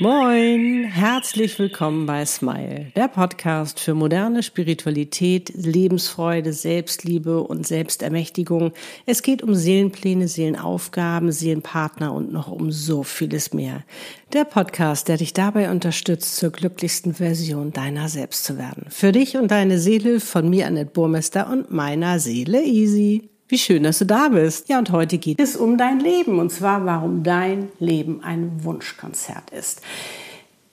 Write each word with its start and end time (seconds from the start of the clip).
Moin, 0.00 0.82
herzlich 0.86 1.56
willkommen 1.60 2.04
bei 2.06 2.26
Smile, 2.26 2.86
der 2.96 3.06
Podcast 3.06 3.78
für 3.78 3.94
moderne 3.94 4.42
Spiritualität, 4.42 5.52
Lebensfreude, 5.54 6.52
Selbstliebe 6.52 7.40
und 7.44 7.64
Selbstermächtigung. 7.64 8.72
Es 9.06 9.22
geht 9.22 9.44
um 9.44 9.54
Seelenpläne, 9.54 10.26
Seelenaufgaben, 10.26 11.30
Seelenpartner 11.30 12.12
und 12.12 12.32
noch 12.32 12.50
um 12.50 12.72
so 12.72 13.04
vieles 13.04 13.54
mehr. 13.54 13.84
Der 14.32 14.44
Podcast, 14.44 15.06
der 15.06 15.18
dich 15.18 15.32
dabei 15.32 15.70
unterstützt, 15.70 16.38
zur 16.38 16.50
glücklichsten 16.50 17.14
Version 17.14 17.72
deiner 17.72 18.08
selbst 18.08 18.42
zu 18.42 18.58
werden. 18.58 18.86
Für 18.88 19.12
dich 19.12 19.36
und 19.36 19.52
deine 19.52 19.78
Seele 19.78 20.18
von 20.18 20.50
mir, 20.50 20.66
Annette 20.66 20.90
Burmester 20.90 21.48
und 21.48 21.70
meiner 21.70 22.18
Seele 22.18 22.64
Easy. 22.64 23.30
Wie 23.46 23.58
schön, 23.58 23.82
dass 23.82 23.98
du 23.98 24.06
da 24.06 24.28
bist. 24.28 24.70
Ja, 24.70 24.78
und 24.78 24.90
heute 24.90 25.18
geht 25.18 25.38
es 25.38 25.54
um 25.54 25.76
dein 25.76 26.00
Leben 26.00 26.38
und 26.38 26.50
zwar, 26.50 26.86
warum 26.86 27.22
dein 27.22 27.68
Leben 27.78 28.22
ein 28.24 28.64
Wunschkonzert 28.64 29.50
ist. 29.50 29.82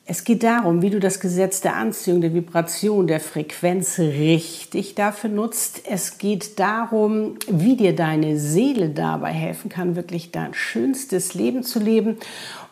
Es 0.05 0.23
geht 0.23 0.43
darum, 0.43 0.81
wie 0.81 0.89
du 0.89 0.99
das 0.99 1.19
Gesetz 1.19 1.61
der 1.61 1.75
Anziehung, 1.75 2.21
der 2.21 2.33
Vibration, 2.33 3.07
der 3.07 3.19
Frequenz 3.19 3.99
richtig 3.99 4.95
dafür 4.95 5.29
nutzt. 5.29 5.83
Es 5.85 6.17
geht 6.17 6.59
darum, 6.59 7.35
wie 7.47 7.75
dir 7.75 7.95
deine 7.95 8.39
Seele 8.39 8.89
dabei 8.89 9.31
helfen 9.31 9.69
kann, 9.69 9.95
wirklich 9.95 10.31
dein 10.31 10.53
schönstes 10.53 11.33
Leben 11.33 11.63
zu 11.63 11.79
leben. 11.79 12.17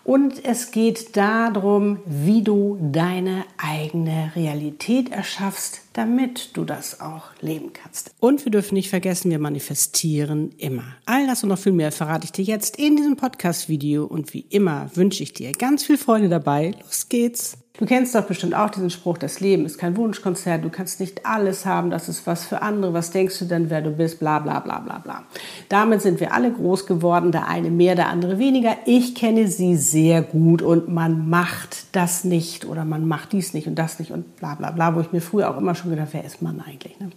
Und 0.03 0.43
es 0.43 0.71
geht 0.71 1.15
darum, 1.15 1.99
wie 2.05 2.41
du 2.41 2.79
deine 2.81 3.45
eigene 3.57 4.31
Realität 4.35 5.11
erschaffst, 5.11 5.81
damit 5.93 6.57
du 6.57 6.65
das 6.65 6.99
auch 6.99 7.25
leben 7.41 7.73
kannst. 7.73 8.11
Und 8.19 8.43
wir 8.43 8.51
dürfen 8.51 8.73
nicht 8.73 8.89
vergessen, 8.89 9.29
wir 9.29 9.39
manifestieren 9.39 10.51
immer. 10.57 10.95
All 11.05 11.27
das 11.27 11.43
und 11.43 11.49
noch 11.49 11.59
viel 11.59 11.73
mehr 11.73 11.91
verrate 11.91 12.25
ich 12.25 12.31
dir 12.31 12.45
jetzt 12.45 12.79
in 12.79 12.95
diesem 12.95 13.17
Podcast-Video. 13.17 14.05
Und 14.05 14.33
wie 14.33 14.45
immer 14.49 14.89
wünsche 14.95 15.21
ich 15.21 15.33
dir 15.33 15.51
ganz 15.51 15.83
viel 15.83 15.97
Freude 15.97 16.29
dabei. 16.29 16.73
Los 16.81 17.07
geht's! 17.09 17.58
Du 17.79 17.85
kennst 17.85 18.13
doch 18.13 18.25
bestimmt 18.25 18.55
auch 18.55 18.69
diesen 18.69 18.89
Spruch, 18.89 19.17
das 19.17 19.39
Leben 19.39 19.65
ist 19.65 19.77
kein 19.77 19.95
Wunschkonzert, 19.95 20.65
du 20.65 20.69
kannst 20.69 20.99
nicht 20.99 21.25
alles 21.25 21.65
haben, 21.65 21.91
das 21.91 22.09
ist 22.09 22.27
was 22.27 22.43
für 22.43 22.61
andere, 22.61 22.93
was 22.93 23.11
denkst 23.11 23.39
du 23.39 23.45
denn, 23.45 23.69
wer 23.69 23.81
du 23.81 23.91
bist, 23.91 24.19
bla 24.19 24.39
bla 24.39 24.59
bla 24.59 24.79
bla 24.79 24.97
bla. 24.97 25.23
Damit 25.69 26.01
sind 26.01 26.19
wir 26.19 26.33
alle 26.33 26.51
groß 26.51 26.87
geworden, 26.87 27.31
der 27.31 27.47
eine 27.47 27.71
mehr, 27.71 27.95
der 27.95 28.09
andere 28.09 28.37
weniger. 28.37 28.75
Ich 28.85 29.15
kenne 29.15 29.47
sie 29.47 29.77
sehr 29.77 30.21
gut 30.21 30.61
und 30.61 30.89
man 30.89 31.29
macht 31.29 31.95
das 31.95 32.25
nicht 32.25 32.65
oder 32.65 32.83
man 32.83 33.07
macht 33.07 33.31
dies 33.31 33.53
nicht 33.53 33.65
und 33.65 33.75
das 33.75 33.97
nicht 33.97 34.11
und 34.11 34.35
bla 34.35 34.55
bla 34.55 34.71
bla, 34.71 34.93
wo 34.93 34.99
ich 34.99 35.13
mir 35.13 35.21
früher 35.21 35.49
auch 35.49 35.57
immer 35.57 35.73
schon 35.73 35.91
gedacht, 35.91 36.09
wer 36.11 36.25
ist 36.25 36.41
Mann 36.41 36.61
eigentlich? 36.67 36.99
Ne? 36.99 37.11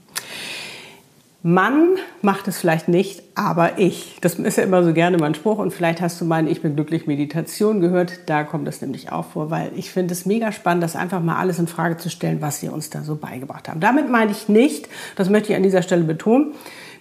Mann 1.44 1.96
macht 2.20 2.46
es 2.46 2.58
vielleicht 2.58 2.86
nicht, 2.86 3.20
aber 3.34 3.78
ich. 3.78 4.16
Das 4.20 4.36
ist 4.36 4.58
ja 4.58 4.62
immer 4.62 4.84
so 4.84 4.92
gerne 4.92 5.16
mein 5.16 5.34
Spruch 5.34 5.58
und 5.58 5.72
vielleicht 5.72 6.00
hast 6.00 6.20
du 6.20 6.24
meine 6.24 6.48
Ich 6.48 6.62
bin 6.62 6.76
glücklich 6.76 7.08
Meditation 7.08 7.80
gehört. 7.80 8.20
Da 8.26 8.44
kommt 8.44 8.68
das 8.68 8.80
nämlich 8.80 9.10
auch 9.10 9.24
vor, 9.24 9.50
weil 9.50 9.72
ich 9.74 9.90
finde 9.90 10.12
es 10.12 10.24
mega 10.24 10.52
spannend, 10.52 10.84
das 10.84 10.94
einfach 10.94 11.20
mal 11.20 11.36
alles 11.36 11.58
in 11.58 11.66
Frage 11.66 11.96
zu 11.96 12.10
stellen, 12.10 12.40
was 12.40 12.60
sie 12.60 12.68
uns 12.68 12.90
da 12.90 13.02
so 13.02 13.16
beigebracht 13.16 13.68
haben. 13.68 13.80
Damit 13.80 14.08
meine 14.08 14.30
ich 14.30 14.48
nicht, 14.48 14.88
das 15.16 15.30
möchte 15.30 15.50
ich 15.50 15.56
an 15.56 15.64
dieser 15.64 15.82
Stelle 15.82 16.04
betonen, 16.04 16.52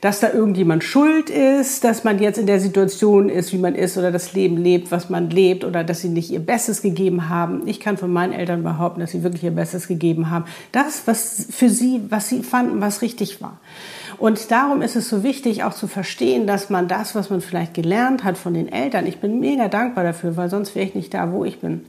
dass 0.02 0.20
da 0.20 0.34
irgendjemand 0.34 0.84
schuld 0.84 1.30
ist, 1.30 1.84
dass 1.84 2.04
man 2.04 2.18
jetzt 2.18 2.40
in 2.40 2.48
der 2.48 2.60
Situation 2.60 3.30
ist, 3.30 3.54
wie 3.54 3.60
man 3.60 3.76
ist 3.76 3.96
oder 3.96 4.12
das 4.12 4.34
Leben 4.34 4.58
lebt, 4.58 4.92
was 4.92 5.12
man 5.12 5.30
lebt 5.30 5.64
oder 5.64 5.84
dass 5.84 6.02
sie 6.02 6.10
nicht 6.10 6.32
ihr 6.32 6.40
Bestes 6.40 6.82
gegeben 6.82 7.30
haben. 7.30 7.68
Ich 7.68 7.80
kann 7.80 7.98
von 7.98 8.12
meinen 8.12 8.34
Eltern 8.34 8.64
behaupten, 8.64 9.02
dass 9.02 9.12
sie 9.12 9.22
wirklich 9.22 9.44
ihr 9.44 9.52
Bestes 9.52 9.88
gegeben 9.88 10.32
haben. 10.32 10.46
Das, 10.72 11.04
was 11.06 11.46
für 11.52 11.70
sie, 11.70 12.02
was 12.10 12.28
sie 12.28 12.42
fanden, 12.42 12.82
was 12.82 13.04
richtig 13.04 13.40
war. 13.44 13.60
Und 14.22 14.52
darum 14.52 14.84
ist 14.84 14.96
es 14.96 15.10
so 15.10 15.24
wichtig, 15.24 15.64
auch 15.64 15.74
zu 15.74 15.88
verstehen, 15.88 16.46
dass 16.46 16.70
man 16.70 16.88
das, 16.88 17.16
was 17.16 17.32
man 17.32 17.42
vielleicht 17.42 17.74
gelernt 17.74 18.24
hat 18.24 18.38
von 18.38 18.54
den 18.54 18.72
Eltern, 18.72 19.08
ich 19.08 19.20
bin 19.20 19.40
mega 19.40 19.68
dankbar 19.68 20.04
dafür, 20.04 20.38
weil 20.38 20.48
sonst 20.48 20.76
wäre 20.76 20.86
ich 20.86 20.94
nicht 20.94 21.16
da, 21.16 21.32
wo 21.32 21.44
ich 21.44 21.60
bin 21.60 21.86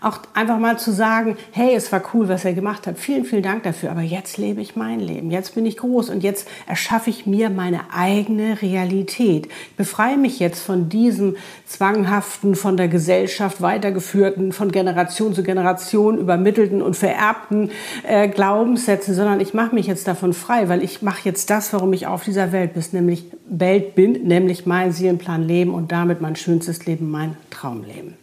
auch 0.00 0.18
einfach 0.34 0.58
mal 0.58 0.78
zu 0.78 0.92
sagen, 0.92 1.36
hey, 1.52 1.74
es 1.74 1.92
war 1.92 2.02
cool, 2.14 2.28
was 2.28 2.44
er 2.44 2.54
gemacht 2.54 2.86
hat. 2.86 2.98
Vielen, 2.98 3.24
vielen 3.24 3.42
Dank 3.42 3.64
dafür. 3.64 3.90
Aber 3.90 4.00
jetzt 4.00 4.38
lebe 4.38 4.60
ich 4.60 4.76
mein 4.76 5.00
Leben. 5.00 5.30
Jetzt 5.30 5.54
bin 5.54 5.66
ich 5.66 5.76
groß 5.76 6.10
und 6.10 6.22
jetzt 6.22 6.48
erschaffe 6.66 7.10
ich 7.10 7.26
mir 7.26 7.50
meine 7.50 7.80
eigene 7.94 8.62
Realität. 8.62 9.46
Ich 9.46 9.76
befreie 9.76 10.16
mich 10.16 10.38
jetzt 10.38 10.62
von 10.62 10.88
diesem 10.88 11.36
zwanghaften, 11.66 12.54
von 12.54 12.76
der 12.76 12.88
Gesellschaft 12.88 13.60
weitergeführten, 13.60 14.52
von 14.52 14.72
Generation 14.72 15.34
zu 15.34 15.42
Generation 15.42 16.18
übermittelten 16.18 16.82
und 16.82 16.96
vererbten 16.96 17.70
äh, 18.02 18.28
Glaubenssätzen, 18.28 19.14
sondern 19.14 19.40
ich 19.40 19.54
mache 19.54 19.74
mich 19.74 19.86
jetzt 19.86 20.08
davon 20.08 20.32
frei, 20.32 20.68
weil 20.68 20.82
ich 20.82 21.02
mache 21.02 21.20
jetzt 21.24 21.50
das, 21.50 21.72
warum 21.72 21.92
ich 21.92 22.06
auf 22.06 22.24
dieser 22.24 22.52
Welt 22.52 22.74
bin, 22.74 22.80
nämlich 22.92 23.24
Welt 23.46 23.94
bin, 23.94 24.12
nämlich 24.24 24.64
mein 24.64 24.92
Seelenplan 24.92 25.46
leben 25.46 25.74
und 25.74 25.92
damit 25.92 26.20
mein 26.20 26.36
schönstes 26.36 26.86
Leben, 26.86 27.10
mein 27.10 27.36
Traumleben. 27.50 28.19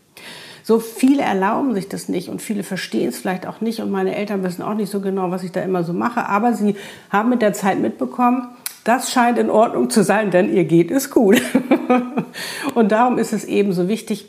So 0.67 0.79
viele 0.81 1.21
erlauben 1.23 1.73
sich 1.73 1.87
das 1.87 2.09
nicht 2.09 2.27
und 2.27 2.41
viele 2.41 2.61
verstehen 2.61 3.07
es 3.07 3.17
vielleicht 3.17 3.47
auch 3.47 3.61
nicht 3.61 3.79
und 3.79 3.89
meine 3.89 4.13
Eltern 4.13 4.43
wissen 4.43 4.61
auch 4.61 4.73
nicht 4.73 4.91
so 4.91 4.99
genau, 4.99 5.31
was 5.31 5.43
ich 5.43 5.53
da 5.53 5.61
immer 5.61 5.85
so 5.85 5.93
mache, 5.93 6.27
aber 6.27 6.51
sie 6.51 6.75
haben 7.09 7.29
mit 7.29 7.41
der 7.41 7.53
Zeit 7.53 7.79
mitbekommen, 7.79 8.49
das 8.83 9.09
scheint 9.09 9.37
in 9.37 9.49
Ordnung 9.49 9.89
zu 9.89 10.03
sein, 10.03 10.29
denn 10.29 10.53
ihr 10.53 10.65
geht 10.65 10.91
es 10.91 11.09
gut. 11.09 11.41
und 12.75 12.91
darum 12.91 13.17
ist 13.17 13.31
es 13.31 13.45
eben 13.45 13.71
so 13.71 13.87
wichtig, 13.87 14.27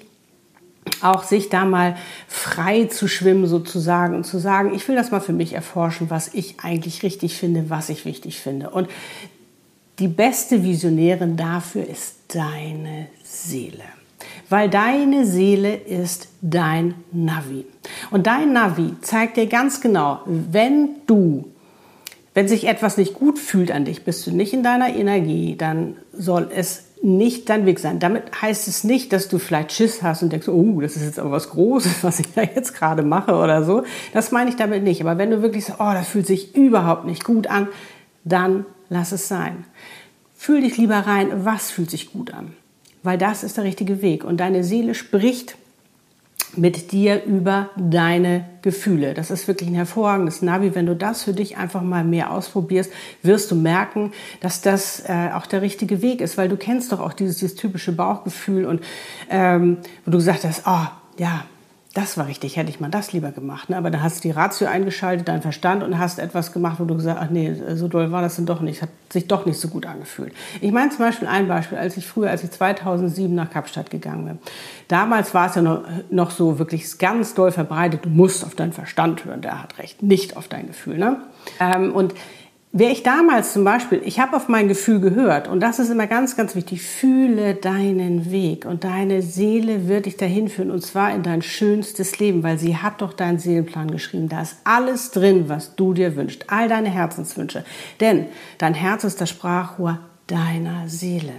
auch 1.03 1.25
sich 1.25 1.49
da 1.49 1.65
mal 1.65 1.97
frei 2.29 2.85
zu 2.85 3.09
schwimmen 3.09 3.49
sozusagen 3.49 4.15
und 4.15 4.23
zu 4.23 4.39
sagen, 4.39 4.73
ich 4.77 4.87
will 4.87 4.95
das 4.95 5.11
mal 5.11 5.19
für 5.19 5.33
mich 5.33 5.55
erforschen, 5.55 6.09
was 6.09 6.33
ich 6.35 6.61
eigentlich 6.63 7.03
richtig 7.03 7.37
finde, 7.37 7.69
was 7.69 7.89
ich 7.89 8.05
wichtig 8.05 8.39
finde. 8.39 8.71
Und 8.71 8.89
die 9.99 10.07
beste 10.07 10.63
Visionärin 10.63 11.37
dafür 11.37 11.85
ist 11.85 12.15
deine 12.29 13.09
Seele 13.25 13.83
weil 14.51 14.69
deine 14.71 15.27
Seele 15.27 15.75
ist 15.75 16.29
dein 16.41 16.95
Navi. 17.13 17.67
Und 18.11 18.27
dein 18.27 18.53
Navi 18.53 18.95
zeigt 19.03 19.37
dir 19.37 19.47
ganz 19.47 19.81
genau, 19.81 20.21
wenn 20.27 20.91
du, 21.07 21.47
wenn 22.35 22.49
sich 22.49 22.67
etwas 22.67 22.97
nicht 22.97 23.15
gut 23.15 23.39
fühlt 23.39 23.71
an 23.71 23.85
dich, 23.85 24.05
bist 24.05 24.27
du 24.27 24.31
nicht 24.31 24.53
in 24.53 24.63
deiner 24.63 24.95
Energie, 24.95 25.57
dann 25.57 25.97
soll 26.13 26.49
es 26.55 26.85
nicht 27.03 27.49
dein 27.49 27.65
Weg 27.65 27.79
sein. 27.79 28.01
Damit 28.01 28.43
heißt 28.43 28.67
es 28.67 28.83
nicht, 28.83 29.13
dass 29.13 29.29
du 29.29 29.39
vielleicht 29.39 29.73
Schiss 29.73 30.03
hast 30.03 30.23
und 30.23 30.33
denkst, 30.33 30.49
oh, 30.49 30.81
das 30.81 30.97
ist 30.97 31.05
jetzt 31.05 31.19
aber 31.19 31.31
was 31.31 31.51
Großes, 31.51 31.99
was 32.03 32.19
ich 32.21 32.33
da 32.35 32.43
jetzt 32.43 32.75
gerade 32.75 33.03
mache 33.03 33.35
oder 33.35 33.63
so. 33.65 33.85
Das 34.13 34.33
meine 34.33 34.51
ich 34.51 34.57
damit 34.57 34.83
nicht. 34.83 35.01
Aber 35.01 35.19
wenn 35.19 35.31
du 35.31 35.43
wirklich 35.43 35.67
sagst, 35.67 35.81
oh, 35.81 35.93
das 35.93 36.09
fühlt 36.09 36.27
sich 36.27 36.57
überhaupt 36.57 37.05
nicht 37.05 37.25
gut 37.25 37.47
an, 37.47 37.69
dann 38.25 38.67
lass 38.89 39.13
es 39.13 39.29
sein. 39.29 39.65
Fühl 40.37 40.63
dich 40.63 40.77
lieber 40.77 40.99
rein, 40.99 41.45
was 41.45 41.71
fühlt 41.71 41.91
sich 41.91 42.13
gut 42.13 42.33
an 42.33 42.53
weil 43.03 43.19
das 43.19 43.45
ist 43.45 43.57
der 43.57 43.65
richtige 43.65 44.03
Weg. 44.03 44.25
Und 44.25 44.39
deine 44.39 44.65
Seele 44.65 44.95
spricht 44.95 45.57
mit 46.57 46.93
dir 46.93 47.25
über 47.25 47.71
deine 47.77 48.45
Gefühle. 48.63 49.15
Das 49.15 49.31
ist 49.31 49.49
wirklich 49.49 49.69
ein 49.69 49.75
hervorragendes 49.75 50.43
Navi. 50.43 50.75
Wenn 50.75 50.87
du 50.87 50.97
das 50.97 51.23
für 51.25 51.33
dich 51.33 51.57
einfach 51.57 51.83
mal 51.83 52.05
mehr 52.05 52.33
ausprobierst, 52.33 52.91
wirst 53.23 53.51
du 53.51 53.55
merken, 53.55 54.13
dass 54.41 54.61
das 54.61 55.01
äh, 55.07 55.31
auch 55.35 55.47
der 55.47 55.63
richtige 55.63 56.03
Weg 56.03 56.21
ist, 56.21 56.39
weil 56.39 56.49
du 56.49 56.57
kennst 56.57 56.93
doch 56.93 57.01
auch 57.01 57.13
dieses, 57.13 57.37
dieses 57.39 57.57
typische 57.57 57.93
Bauchgefühl 57.93 58.65
und 58.65 58.83
ähm, 59.29 59.79
wo 60.05 60.11
du 60.11 60.19
gesagt 60.19 60.45
hast, 60.45 60.63
oh, 60.67 60.87
ja, 61.19 61.45
das 61.95 62.19
war 62.19 62.27
richtig, 62.27 62.57
hätte 62.57 62.71
ich 62.71 62.81
mal 62.81 62.91
das 62.91 63.13
lieber 63.13 63.33
gemacht. 63.33 63.71
Ne? 63.71 63.77
Aber 63.77 63.91
dann 63.91 64.03
hast 64.03 64.19
du 64.19 64.29
die 64.29 64.31
Ratio 64.31 64.69
eingeschaltet, 64.69 65.27
deinen 65.27 65.41
Verstand 65.41 65.83
und 65.83 65.99
hast 65.99 66.19
etwas 66.19 66.53
gemacht, 66.53 66.79
wo 66.79 66.85
du 66.85 66.95
gesagt 66.95 67.19
hast, 67.19 67.27
ach 67.27 67.31
nee, 67.31 67.55
so 67.75 67.89
doll 67.89 68.13
war 68.13 68.21
das 68.21 68.37
denn 68.37 68.45
doch 68.45 68.61
nicht, 68.61 68.83
hat 68.83 68.91
sich 69.11 69.27
doch 69.27 69.47
nicht 69.47 69.59
so 69.59 69.69
gut 69.69 69.87
angefühlt. 69.87 70.35
Ich 70.61 70.71
meine 70.71 70.91
zum 70.91 70.99
Beispiel 70.99 71.27
ein 71.27 71.49
Beispiel, 71.49 71.79
als 71.79 71.97
ich 71.97 72.07
früher, 72.07 72.31
als 72.31 72.45
ich 72.45 72.51
2007 72.51 73.35
nach 73.35 73.51
Kapstadt 73.51 73.91
gegangen 73.91 74.27
bin. 74.27 74.39
Damals 74.89 75.33
war 75.33 75.49
es 75.49 75.55
ja 75.55 75.63
noch, 75.63 75.83
noch 76.11 76.31
so 76.31 76.59
wirklich 76.59 76.99
ganz 76.99 77.33
doll 77.35 77.53
verbreitet, 77.53 78.05
du 78.05 78.11
musst 78.11 78.45
auf 78.45 78.55
deinen 78.55 78.73
Verstand 78.73 79.25
hören, 79.25 79.41
der 79.41 79.63
hat 79.63 79.79
recht, 79.79 80.03
nicht 80.03 80.37
auf 80.37 80.47
dein 80.47 80.67
Gefühl. 80.67 80.99
Ne? 80.99 81.17
Ähm, 81.59 81.95
und 81.95 82.15
Wäre 82.71 82.93
ich 82.93 83.03
damals 83.03 83.55
zum 83.55 83.65
Beispiel, 83.65 84.03
ich 84.05 84.21
habe 84.21 84.37
auf 84.37 84.49
mein 84.49 84.69
Gefühl 84.69 85.01
gehört 85.01 85.49
und 85.49 85.61
das 85.61 85.79
ist 85.79 85.89
immer 85.89 86.07
ganz, 86.07 86.37
ganz 86.37 86.55
wichtig, 86.55 86.83
fühle 86.83 87.55
deinen 87.55 88.31
Weg 88.31 88.67
und 88.67 88.85
deine 88.85 89.23
Seele 89.23 89.89
wird 89.89 90.05
dich 90.05 90.19
dahin 90.19 90.49
führen 90.49 90.71
und 90.71 90.83
zwar 90.83 91.15
in 91.15 91.23
dein 91.23 91.41
schönstes 91.41 92.19
Leben, 92.19 92.43
weil 92.43 92.59
sie 92.59 92.77
hat 92.77 93.01
doch 93.01 93.15
deinen 93.15 93.39
Seelenplan 93.39 93.91
geschrieben. 93.91 94.29
Da 94.29 94.43
ist 94.43 94.59
alles 94.65 95.13
drin, 95.13 95.49
was 95.49 95.77
du 95.77 95.95
dir 95.95 96.15
wünschst, 96.15 96.45
all 96.49 96.69
deine 96.69 96.91
Herzenswünsche. 96.91 97.65
Denn 98.01 98.27
dein 98.59 98.75
Herz 98.75 99.03
ist 99.03 99.19
das 99.21 99.31
Sprachrohr 99.31 100.01
deiner 100.27 100.89
Seele. 100.89 101.33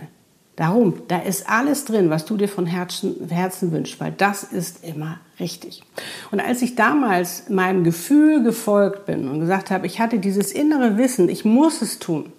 Darum, 0.59 0.95
da 1.07 1.19
ist 1.19 1.49
alles 1.49 1.85
drin, 1.85 2.09
was 2.09 2.25
du 2.25 2.35
dir 2.35 2.49
von 2.49 2.65
Herzen, 2.65 3.29
Herzen 3.29 3.71
wünschst, 3.71 3.97
weil 4.01 4.11
das 4.11 4.43
ist 4.43 4.83
immer 4.83 5.17
richtig. 5.39 5.83
Und 6.31 6.41
als 6.41 6.61
ich 6.61 6.75
damals 6.75 7.47
meinem 7.47 7.85
Gefühl 7.85 8.43
gefolgt 8.43 9.05
bin 9.05 9.29
und 9.29 9.39
gesagt 9.39 9.71
habe, 9.71 9.87
ich 9.87 10.01
hatte 10.01 10.19
dieses 10.19 10.51
innere 10.51 10.97
Wissen, 10.97 11.29
ich 11.29 11.45
muss 11.45 11.81
es 11.81 11.97
tun. 11.99 12.33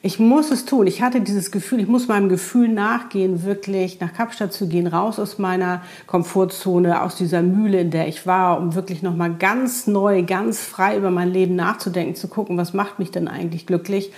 Ich 0.00 0.18
muss 0.18 0.50
es 0.50 0.64
tun. 0.64 0.86
Ich 0.86 1.02
hatte 1.02 1.20
dieses 1.20 1.50
Gefühl, 1.50 1.80
ich 1.80 1.88
muss 1.88 2.08
meinem 2.08 2.30
Gefühl 2.30 2.68
nachgehen, 2.68 3.42
wirklich 3.44 4.00
nach 4.00 4.14
Kapstadt 4.14 4.54
zu 4.54 4.66
gehen, 4.66 4.86
raus 4.86 5.18
aus 5.18 5.38
meiner 5.38 5.82
Komfortzone, 6.06 7.02
aus 7.02 7.16
dieser 7.16 7.42
Mühle, 7.42 7.80
in 7.80 7.90
der 7.90 8.08
ich 8.08 8.26
war, 8.26 8.58
um 8.58 8.74
wirklich 8.74 9.02
nochmal 9.02 9.34
ganz 9.34 9.86
neu, 9.86 10.22
ganz 10.22 10.60
frei 10.60 10.96
über 10.96 11.10
mein 11.10 11.30
Leben 11.30 11.56
nachzudenken, 11.56 12.14
zu 12.14 12.28
gucken, 12.28 12.56
was 12.56 12.72
macht 12.72 12.98
mich 12.98 13.10
denn 13.10 13.28
eigentlich 13.28 13.66
glücklich 13.66 14.12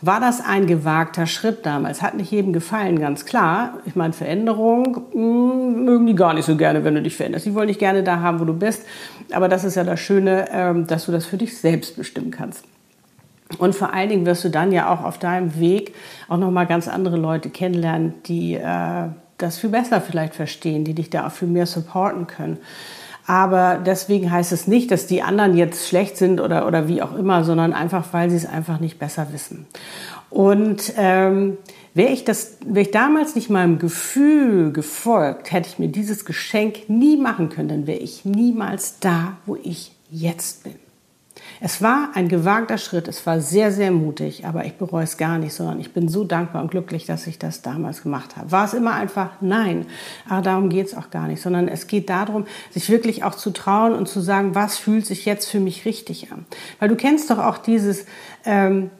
war 0.00 0.20
das 0.20 0.40
ein 0.40 0.66
gewagter 0.66 1.26
Schritt 1.26 1.66
damals? 1.66 2.02
Hat 2.02 2.14
nicht 2.14 2.30
jedem 2.30 2.52
gefallen, 2.52 3.00
ganz 3.00 3.24
klar. 3.24 3.78
Ich 3.84 3.96
meine, 3.96 4.12
Veränderung 4.12 5.06
mh, 5.12 5.14
hm, 5.14 5.84
mögen 5.84 6.06
die 6.06 6.14
gar 6.14 6.34
nicht 6.34 6.44
so 6.44 6.56
gerne, 6.56 6.84
wenn 6.84 6.94
du 6.94 7.02
dich 7.02 7.16
veränderst. 7.16 7.46
Die 7.46 7.54
wollen 7.54 7.68
dich 7.68 7.80
gerne 7.80 8.04
da 8.04 8.20
haben, 8.20 8.38
wo 8.38 8.44
du 8.44 8.54
bist. 8.54 8.84
Aber 9.32 9.48
das 9.48 9.64
ist 9.64 9.74
ja 9.74 9.82
das 9.82 9.98
Schöne, 9.98 10.46
ähm, 10.52 10.86
dass 10.86 11.06
du 11.06 11.12
das 11.12 11.26
für 11.26 11.36
dich 11.36 11.58
selbst 11.58 11.96
bestimmen 11.96 12.30
kannst. 12.30 12.64
Und 13.58 13.74
vor 13.74 13.92
allen 13.92 14.08
Dingen 14.08 14.26
wirst 14.26 14.44
du 14.44 14.50
dann 14.50 14.70
ja 14.72 14.92
auch 14.92 15.02
auf 15.02 15.18
deinem 15.18 15.58
Weg 15.58 15.94
auch 16.28 16.36
nochmal 16.36 16.66
ganz 16.66 16.86
andere 16.86 17.16
Leute 17.16 17.50
kennenlernen, 17.50 18.14
die 18.26 18.54
äh, 18.54 19.08
das 19.38 19.58
viel 19.58 19.70
besser 19.70 20.00
vielleicht 20.00 20.34
verstehen, 20.34 20.84
die 20.84 20.94
dich 20.94 21.10
da 21.10 21.26
auch 21.26 21.32
viel 21.32 21.48
mehr 21.48 21.66
supporten 21.66 22.26
können. 22.26 22.58
Aber 23.28 23.78
deswegen 23.84 24.30
heißt 24.30 24.52
es 24.52 24.66
nicht, 24.66 24.90
dass 24.90 25.06
die 25.06 25.20
anderen 25.20 25.54
jetzt 25.54 25.86
schlecht 25.86 26.16
sind 26.16 26.40
oder, 26.40 26.66
oder 26.66 26.88
wie 26.88 27.02
auch 27.02 27.14
immer, 27.14 27.44
sondern 27.44 27.74
einfach, 27.74 28.06
weil 28.12 28.30
sie 28.30 28.36
es 28.36 28.46
einfach 28.46 28.80
nicht 28.80 28.98
besser 28.98 29.26
wissen. 29.34 29.66
Und 30.30 30.94
ähm, 30.96 31.58
wäre 31.92 32.10
ich, 32.10 32.24
das, 32.24 32.56
wäre 32.64 32.86
ich 32.86 32.90
damals 32.90 33.34
nicht 33.34 33.50
meinem 33.50 33.78
Gefühl 33.78 34.72
gefolgt, 34.72 35.52
hätte 35.52 35.68
ich 35.68 35.78
mir 35.78 35.88
dieses 35.88 36.24
Geschenk 36.24 36.88
nie 36.88 37.18
machen 37.18 37.50
können, 37.50 37.68
dann 37.68 37.86
wäre 37.86 37.98
ich 37.98 38.24
niemals 38.24 38.98
da, 38.98 39.36
wo 39.44 39.56
ich 39.62 39.92
jetzt 40.10 40.64
bin. 40.64 40.87
Es 41.60 41.82
war 41.82 42.10
ein 42.14 42.28
gewagter 42.28 42.78
Schritt, 42.78 43.08
es 43.08 43.26
war 43.26 43.40
sehr, 43.40 43.72
sehr 43.72 43.90
mutig, 43.90 44.46
aber 44.46 44.64
ich 44.64 44.74
bereue 44.74 45.04
es 45.04 45.16
gar 45.16 45.38
nicht, 45.38 45.52
sondern 45.52 45.80
ich 45.80 45.92
bin 45.92 46.08
so 46.08 46.24
dankbar 46.24 46.62
und 46.62 46.70
glücklich, 46.70 47.06
dass 47.06 47.26
ich 47.26 47.38
das 47.38 47.62
damals 47.62 48.02
gemacht 48.02 48.36
habe. 48.36 48.52
War 48.52 48.64
es 48.64 48.74
immer 48.74 48.94
einfach? 48.94 49.30
Nein, 49.40 49.86
aber 50.28 50.42
darum 50.42 50.68
geht 50.68 50.86
es 50.86 50.94
auch 50.94 51.10
gar 51.10 51.26
nicht, 51.26 51.42
sondern 51.42 51.66
es 51.68 51.86
geht 51.86 52.10
darum, 52.10 52.46
sich 52.70 52.88
wirklich 52.90 53.24
auch 53.24 53.34
zu 53.34 53.50
trauen 53.50 53.94
und 53.94 54.08
zu 54.08 54.20
sagen, 54.20 54.54
was 54.54 54.78
fühlt 54.78 55.06
sich 55.06 55.24
jetzt 55.24 55.50
für 55.50 55.60
mich 55.60 55.84
richtig 55.84 56.32
an. 56.32 56.46
Weil 56.78 56.88
du 56.88 56.96
kennst 56.96 57.30
doch 57.30 57.38
auch 57.38 57.58
dieses, 57.58 58.06
ähm, 58.44 58.90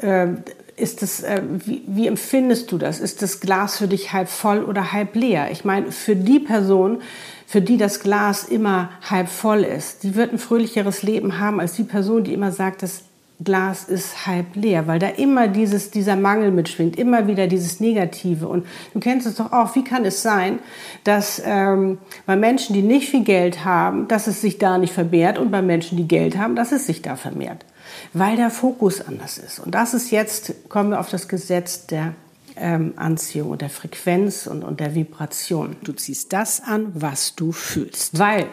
äh, 0.00 0.28
ist 0.76 1.02
das, 1.02 1.22
äh, 1.22 1.42
wie, 1.46 1.82
wie 1.86 2.06
empfindest 2.06 2.70
du 2.70 2.78
das? 2.78 3.00
Ist 3.00 3.22
das 3.22 3.40
Glas 3.40 3.78
für 3.78 3.88
dich 3.88 4.12
halb 4.12 4.28
voll 4.28 4.62
oder 4.62 4.92
halb 4.92 5.14
leer? 5.14 5.50
Ich 5.50 5.64
meine, 5.64 5.90
für 5.90 6.14
die 6.14 6.38
Person, 6.38 7.00
für 7.46 7.62
die 7.62 7.78
das 7.78 8.00
Glas 8.00 8.44
immer 8.44 8.90
halb 9.08 9.28
voll 9.28 9.64
ist, 9.64 10.02
die 10.02 10.14
wird 10.14 10.32
ein 10.32 10.38
fröhlicheres 10.38 11.02
Leben 11.02 11.38
haben 11.38 11.60
als 11.60 11.72
die 11.72 11.84
Person, 11.84 12.24
die 12.24 12.34
immer 12.34 12.52
sagt, 12.52 12.82
das 12.82 13.04
Glas 13.42 13.84
ist 13.84 14.26
halb 14.26 14.56
leer, 14.56 14.86
weil 14.86 14.98
da 14.98 15.08
immer 15.08 15.46
dieses, 15.46 15.90
dieser 15.90 16.16
Mangel 16.16 16.50
mitschwingt, 16.50 16.98
immer 16.98 17.26
wieder 17.26 17.46
dieses 17.46 17.80
Negative. 17.80 18.48
Und 18.48 18.66
du 18.94 19.00
kennst 19.00 19.26
es 19.26 19.36
doch 19.36 19.52
auch, 19.52 19.74
wie 19.74 19.84
kann 19.84 20.06
es 20.06 20.22
sein, 20.22 20.58
dass 21.04 21.42
ähm, 21.44 21.98
bei 22.24 22.34
Menschen, 22.34 22.72
die 22.72 22.82
nicht 22.82 23.10
viel 23.10 23.24
Geld 23.24 23.64
haben, 23.64 24.08
dass 24.08 24.26
es 24.26 24.40
sich 24.40 24.58
da 24.58 24.78
nicht 24.78 24.94
vermehrt 24.94 25.38
und 25.38 25.50
bei 25.50 25.60
Menschen, 25.60 25.98
die 25.98 26.08
Geld 26.08 26.38
haben, 26.38 26.56
dass 26.56 26.72
es 26.72 26.86
sich 26.86 27.02
da 27.02 27.16
vermehrt? 27.16 27.64
Weil 28.12 28.36
der 28.36 28.50
Fokus 28.50 29.00
anders 29.00 29.38
ist. 29.38 29.58
Und 29.58 29.74
das 29.74 29.94
ist 29.94 30.10
jetzt, 30.10 30.68
kommen 30.68 30.90
wir 30.90 31.00
auf 31.00 31.10
das 31.10 31.28
Gesetz 31.28 31.86
der 31.86 32.14
ähm, 32.56 32.94
Anziehung 32.96 33.50
und 33.50 33.62
der 33.62 33.70
Frequenz 33.70 34.46
und, 34.46 34.64
und 34.64 34.80
der 34.80 34.94
Vibration. 34.94 35.76
Du 35.82 35.92
ziehst 35.92 36.32
das 36.32 36.62
an, 36.62 36.92
was 36.94 37.34
du 37.34 37.52
fühlst. 37.52 38.18
Weil 38.18 38.46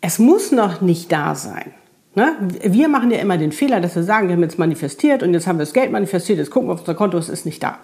es 0.00 0.18
muss 0.18 0.52
noch 0.52 0.80
nicht 0.80 1.10
da 1.10 1.34
sein. 1.34 1.72
Ne? 2.14 2.36
Wir 2.62 2.88
machen 2.88 3.10
ja 3.10 3.18
immer 3.18 3.38
den 3.38 3.52
Fehler, 3.52 3.80
dass 3.80 3.94
wir 3.94 4.02
sagen, 4.02 4.28
wir 4.28 4.34
haben 4.34 4.42
jetzt 4.42 4.58
manifestiert 4.58 5.22
und 5.22 5.34
jetzt 5.34 5.46
haben 5.46 5.58
wir 5.58 5.64
das 5.64 5.72
Geld 5.72 5.92
manifestiert, 5.92 6.38
jetzt 6.38 6.50
gucken 6.50 6.68
wir 6.68 6.74
auf 6.74 6.80
unser 6.80 6.94
Konto, 6.94 7.16
es 7.18 7.28
ist 7.28 7.46
nicht 7.46 7.62
da. 7.62 7.78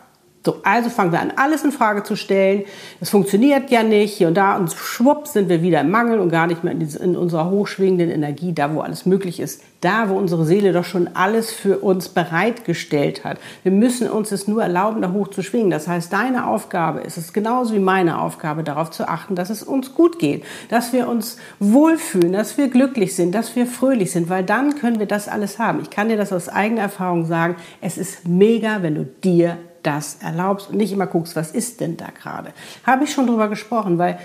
So, 0.47 0.59
also 0.63 0.91
fangen 0.91 1.11
wir 1.11 1.23
an, 1.23 1.33
alles 1.37 1.65
in 1.65 1.73
Frage 1.73 2.03
zu 2.03 2.17
stellen. 2.17 2.65
Es 3.01 3.09
funktioniert 3.09 3.71
ja 3.71 3.83
nicht 3.83 4.13
hier 4.13 4.29
und 4.29 4.35
da 4.35 4.57
und 4.57 4.71
schwupp 4.71 5.27
sind 5.27 5.49
wir 5.49 5.63
wieder 5.63 5.81
im 5.81 5.91
Mangel 5.91 6.19
und 6.19 6.29
gar 6.29 6.47
nicht 6.47 6.63
mehr 6.63 6.75
in, 6.75 6.81
diese, 6.81 6.99
in, 6.99 7.17
unserer 7.17 7.49
hochschwingenden 7.49 8.11
Energie, 8.11 8.53
da 8.53 8.75
wo 8.75 8.81
alles 8.81 9.07
möglich 9.07 9.41
ist, 9.41 9.63
da 9.81 10.11
wo 10.11 10.19
unsere 10.19 10.45
Seele 10.45 10.75
doch 10.75 10.85
schon 10.85 11.09
alles 11.15 11.51
für 11.51 11.79
uns 11.79 12.11
bereitgestellt 12.11 13.25
hat. 13.25 13.39
Wir 13.63 13.73
müssen 13.73 14.07
uns 14.07 14.33
es 14.33 14.47
nur 14.47 14.63
erlauben, 14.63 15.01
da 15.01 15.13
hoch 15.13 15.29
zu 15.29 15.43
schwingen. 15.43 15.71
Das 15.71 15.89
heißt, 15.89 16.13
deine 16.13 16.47
Aufgabe 16.47 17.01
ist 17.01 17.17
es 17.17 17.33
genauso 17.33 17.73
wie 17.73 17.79
meine 17.79 18.21
Aufgabe, 18.21 18.65
darauf 18.65 18.91
zu 18.91 19.09
achten, 19.09 19.37
dass 19.37 19.49
es 19.49 19.63
uns 19.63 19.95
gut 19.95 20.19
geht, 20.19 20.45
dass 20.69 20.93
wir 20.93 21.09
uns 21.09 21.39
wohlfühlen, 21.59 22.35
dass 22.35 22.59
wir 22.59 22.69
glücklich 22.69 23.17
sind, 23.17 23.35
dass 23.35 23.57
wir 23.57 23.67
fröhlich 23.67 24.13
sind, 24.13 24.29
weil 24.29 24.45
dann 24.45 24.75
können 24.75 24.99
wir 24.99 25.07
das 25.07 25.27
alles 25.27 25.59
haben. 25.59 25.81
Ich 25.81 25.89
kann 25.89 26.11
dir 26.11 26.19
das 26.19 26.35
aus 26.35 26.51
eigener 26.51 26.83
Erfahrung 26.83 27.25
sagen. 27.25 27.57
Es 27.81 27.97
ist 27.97 28.29
mega, 28.29 28.83
wenn 28.83 28.95
du 28.95 29.05
dir 29.05 29.57
das 29.85 30.19
erlaubst 30.21 30.71
und 30.71 30.77
nicht 30.77 30.93
immer 30.93 31.07
guckst, 31.07 31.37
was 31.37 31.51
ist 31.51 31.81
denn 31.81 31.97
da 31.97 32.07
gerade. 32.11 32.53
Habe 32.85 33.05
ich 33.05 33.13
schon 33.13 33.27
drüber 33.27 33.49
gesprochen, 33.49 33.99
weil 33.99 34.19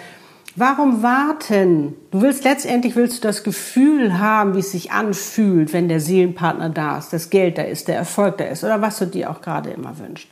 warum 0.56 1.04
warten? 1.04 1.96
Du 2.12 2.22
willst 2.22 2.44
letztendlich 2.44 2.96
willst 2.96 3.18
du 3.18 3.28
das 3.28 3.44
Gefühl 3.44 4.18
haben, 4.20 4.56
wie 4.56 4.60
es 4.60 4.72
sich 4.72 4.92
anfühlt, 4.92 5.74
wenn 5.74 5.90
der 5.90 6.00
Seelenpartner 6.00 6.70
da 6.70 6.98
ist, 6.98 7.14
das 7.14 7.30
Geld 7.30 7.58
da 7.58 7.64
ist, 7.64 7.88
der 7.88 7.98
Erfolg 7.98 8.38
da 8.38 8.46
ist 8.46 8.64
oder 8.64 8.82
was 8.82 9.00
du 9.00 9.06
dir 9.06 9.30
auch 9.30 9.42
gerade 9.42 9.70
immer 9.70 10.00
wünschst. 10.00 10.28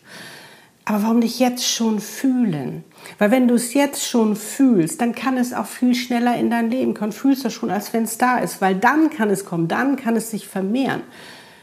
Aber 0.86 1.04
warum 1.04 1.20
nicht 1.20 1.38
jetzt 1.40 1.68
schon 1.68 2.00
fühlen? 2.00 2.86
Weil 3.20 3.30
wenn 3.30 3.50
du 3.50 3.56
es 3.56 3.74
jetzt 3.74 4.08
schon 4.08 4.38
fühlst, 4.38 5.02
dann 5.02 5.14
kann 5.14 5.38
es 5.38 5.54
auch 5.54 5.66
viel 5.66 5.94
schneller 5.94 6.38
in 6.38 6.50
dein 6.50 6.72
Leben 6.72 6.94
kommen. 6.94 7.12
Fühlst 7.12 7.44
du 7.44 7.50
schon, 7.50 7.72
als 7.72 7.92
wenn 7.92 8.04
es 8.04 8.18
da 8.18 8.38
ist, 8.38 8.62
weil 8.62 8.76
dann 8.76 9.10
kann 9.10 9.30
es 9.30 9.44
kommen, 9.44 9.68
dann 9.68 9.98
kann 9.98 10.16
es 10.16 10.32
sich 10.32 10.48
vermehren 10.48 11.02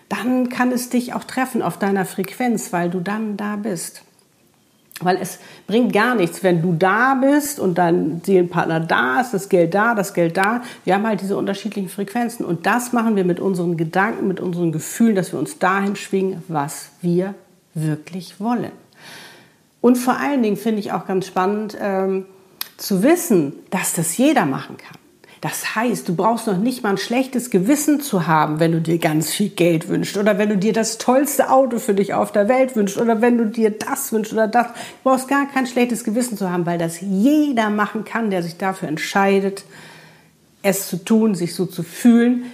dann 0.09 0.49
kann 0.49 0.73
es 0.73 0.89
dich 0.89 1.15
auch 1.15 1.25
treffen 1.25 1.63
auf 1.63 1.79
deiner 1.79 2.05
Frequenz, 2.05 2.73
weil 2.73 2.91
du 2.91 3.01
dann 3.01 3.37
da 3.37 3.57
bist. 3.57 4.03
Weil 5.01 5.19
es 5.21 5.41
bringt 5.67 5.93
gar 5.93 6.15
nichts, 6.15 6.45
wenn 6.45 6.63
du 6.63 6.73
da 6.73 7.15
bist 7.15 7.59
und 7.59 7.79
dein 7.79 8.21
Seelenpartner 8.25 8.79
da 8.79 9.21
ist, 9.21 9.35
das 9.35 9.49
Geld 9.49 9.75
da, 9.75 9.95
das 9.95 10.15
Geld 10.15 10.37
da. 10.37 10.63
Wir 10.85 10.95
haben 10.95 11.07
halt 11.07 11.21
diese 11.21 11.37
unterschiedlichen 11.37 11.89
Frequenzen. 11.89 12.47
Und 12.47 12.65
das 12.65 12.93
machen 12.93 13.17
wir 13.17 13.25
mit 13.25 13.41
unseren 13.41 13.77
Gedanken, 13.77 14.29
mit 14.29 14.39
unseren 14.39 14.71
Gefühlen, 14.71 15.17
dass 15.17 15.33
wir 15.33 15.39
uns 15.41 15.59
dahin 15.59 15.97
schwingen, 15.97 16.45
was 16.47 16.91
wir 17.01 17.35
wirklich 17.75 18.39
wollen. 18.39 18.71
Und 19.81 19.97
vor 19.97 20.17
allen 20.19 20.43
Dingen 20.43 20.57
finde 20.57 20.79
ich 20.79 20.93
auch 20.93 21.07
ganz 21.07 21.27
spannend 21.27 21.77
ähm, 21.81 22.27
zu 22.77 23.03
wissen, 23.03 23.53
dass 23.71 23.95
das 23.95 24.17
jeder 24.17 24.47
machen 24.47 24.77
kann. 24.77 24.97
Das 25.45 25.75
heißt, 25.75 26.09
du 26.09 26.15
brauchst 26.15 26.47
noch 26.47 26.57
nicht 26.57 26.83
mal 26.83 26.89
ein 26.89 26.97
schlechtes 26.97 27.51
Gewissen 27.51 28.01
zu 28.01 28.27
haben, 28.27 28.61
wenn 28.61 28.73
du 28.73 28.81
dir 28.81 28.97
ganz 28.97 29.31
viel 29.31 29.51
Geld 29.51 29.91
wünschst 29.91 30.17
oder 30.17 30.39
wenn 30.39 30.49
du 30.49 30.57
dir 30.57 30.73
das 30.73 30.97
tollste 30.97 31.51
Auto 31.51 31.79
für 31.79 31.93
dich 31.93 32.15
auf 32.15 32.33
der 32.33 32.49
Welt 32.49 32.75
wünschst 32.77 32.97
oder 32.97 33.21
wenn 33.21 33.37
du 33.37 33.45
dir 33.45 33.71
das 33.71 34.11
wünschst 34.11 34.33
oder 34.33 34.49
das. 34.49 34.69
Du 34.69 34.73
brauchst 35.11 35.29
gar 35.29 35.47
kein 35.47 35.67
schlechtes 35.67 36.03
Gewissen 36.03 36.39
zu 36.39 36.49
haben, 36.49 36.65
weil 36.65 36.79
das 36.79 37.03
jeder 37.03 37.69
machen 37.69 38.07
kann, 38.07 38.31
der 38.31 38.43
sich 38.43 38.57
dafür 38.57 38.89
entscheidet, 38.89 39.65
es 40.63 40.89
zu 40.89 41.05
tun, 41.05 41.35
sich 41.35 41.55
so 41.55 41.67
zu 41.67 41.83
fühlen. 41.83 42.45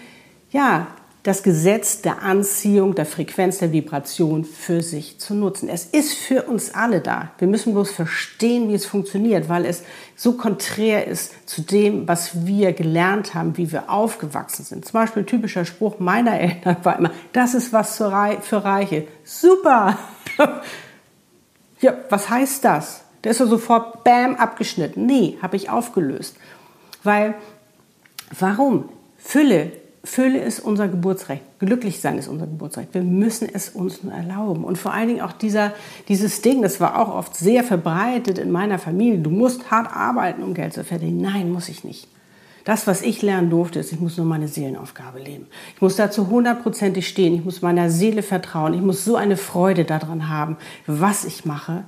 Ja, 0.50 0.88
das 1.22 1.42
Gesetz 1.42 2.00
der 2.00 2.22
Anziehung, 2.22 2.94
der 2.94 3.04
Frequenz, 3.04 3.58
der 3.58 3.72
Vibration 3.72 4.44
für 4.44 4.80
sich 4.80 5.18
zu 5.18 5.34
nutzen. 5.34 5.68
Es 5.68 5.84
ist 5.84 6.14
für 6.14 6.44
uns 6.44 6.74
alle 6.74 7.00
da. 7.00 7.32
Wir 7.38 7.46
müssen 7.46 7.74
bloß 7.74 7.90
verstehen, 7.90 8.70
wie 8.70 8.74
es 8.74 8.86
funktioniert, 8.86 9.50
weil 9.50 9.66
es 9.66 9.82
so 10.16 10.32
konträr 10.32 11.06
ist 11.06 11.34
zu 11.46 11.60
dem, 11.60 12.08
was 12.08 12.46
wir 12.46 12.72
gelernt 12.72 13.34
haben, 13.34 13.58
wie 13.58 13.70
wir 13.70 13.90
aufgewachsen 13.90 14.64
sind. 14.64 14.86
Zum 14.86 14.94
Beispiel 14.94 15.22
ein 15.22 15.26
typischer 15.26 15.66
Spruch 15.66 15.98
meiner 15.98 16.40
Eltern 16.40 16.76
war 16.84 16.98
immer, 16.98 17.10
das 17.34 17.54
ist 17.54 17.72
was 17.72 17.96
für 17.96 18.64
Reiche. 18.64 19.06
Super! 19.22 19.98
ja, 21.80 21.94
was 22.08 22.30
heißt 22.30 22.64
das? 22.64 23.02
Der 23.24 23.32
ist 23.32 23.40
ja 23.40 23.46
sofort 23.46 24.04
bam 24.04 24.36
abgeschnitten. 24.36 25.04
Nee, 25.04 25.36
habe 25.42 25.56
ich 25.56 25.68
aufgelöst. 25.68 26.36
Weil, 27.02 27.34
warum? 28.38 28.88
Fülle 29.18 29.72
Fülle 30.02 30.38
ist 30.38 30.60
unser 30.60 30.88
Geburtsrecht. 30.88 31.42
Glücklich 31.58 32.00
sein 32.00 32.16
ist 32.16 32.28
unser 32.28 32.46
Geburtsrecht. 32.46 32.94
Wir 32.94 33.02
müssen 33.02 33.48
es 33.52 33.68
uns 33.68 34.02
nur 34.02 34.14
erlauben. 34.14 34.64
Und 34.64 34.78
vor 34.78 34.94
allen 34.94 35.08
Dingen 35.08 35.20
auch 35.20 35.32
dieser, 35.32 35.72
dieses 36.08 36.40
Ding, 36.40 36.62
das 36.62 36.80
war 36.80 36.98
auch 36.98 37.14
oft 37.14 37.36
sehr 37.36 37.64
verbreitet 37.64 38.38
in 38.38 38.50
meiner 38.50 38.78
Familie. 38.78 39.18
Du 39.18 39.30
musst 39.30 39.70
hart 39.70 39.94
arbeiten, 39.94 40.42
um 40.42 40.54
Geld 40.54 40.72
zu 40.72 40.84
verdienen. 40.84 41.20
Nein, 41.20 41.52
muss 41.52 41.68
ich 41.68 41.84
nicht. 41.84 42.08
Das, 42.64 42.86
was 42.86 43.02
ich 43.02 43.20
lernen 43.20 43.50
durfte, 43.50 43.78
ist, 43.78 43.92
ich 43.92 44.00
muss 44.00 44.16
nur 44.16 44.26
meine 44.26 44.48
Seelenaufgabe 44.48 45.18
leben. 45.18 45.46
Ich 45.74 45.82
muss 45.82 45.96
dazu 45.96 46.28
hundertprozentig 46.28 47.06
stehen. 47.06 47.34
Ich 47.34 47.44
muss 47.44 47.62
meiner 47.62 47.90
Seele 47.90 48.22
vertrauen. 48.22 48.72
Ich 48.72 48.82
muss 48.82 49.04
so 49.04 49.16
eine 49.16 49.36
Freude 49.36 49.84
daran 49.84 50.28
haben, 50.30 50.56
was 50.86 51.24
ich 51.24 51.44
mache. 51.44 51.84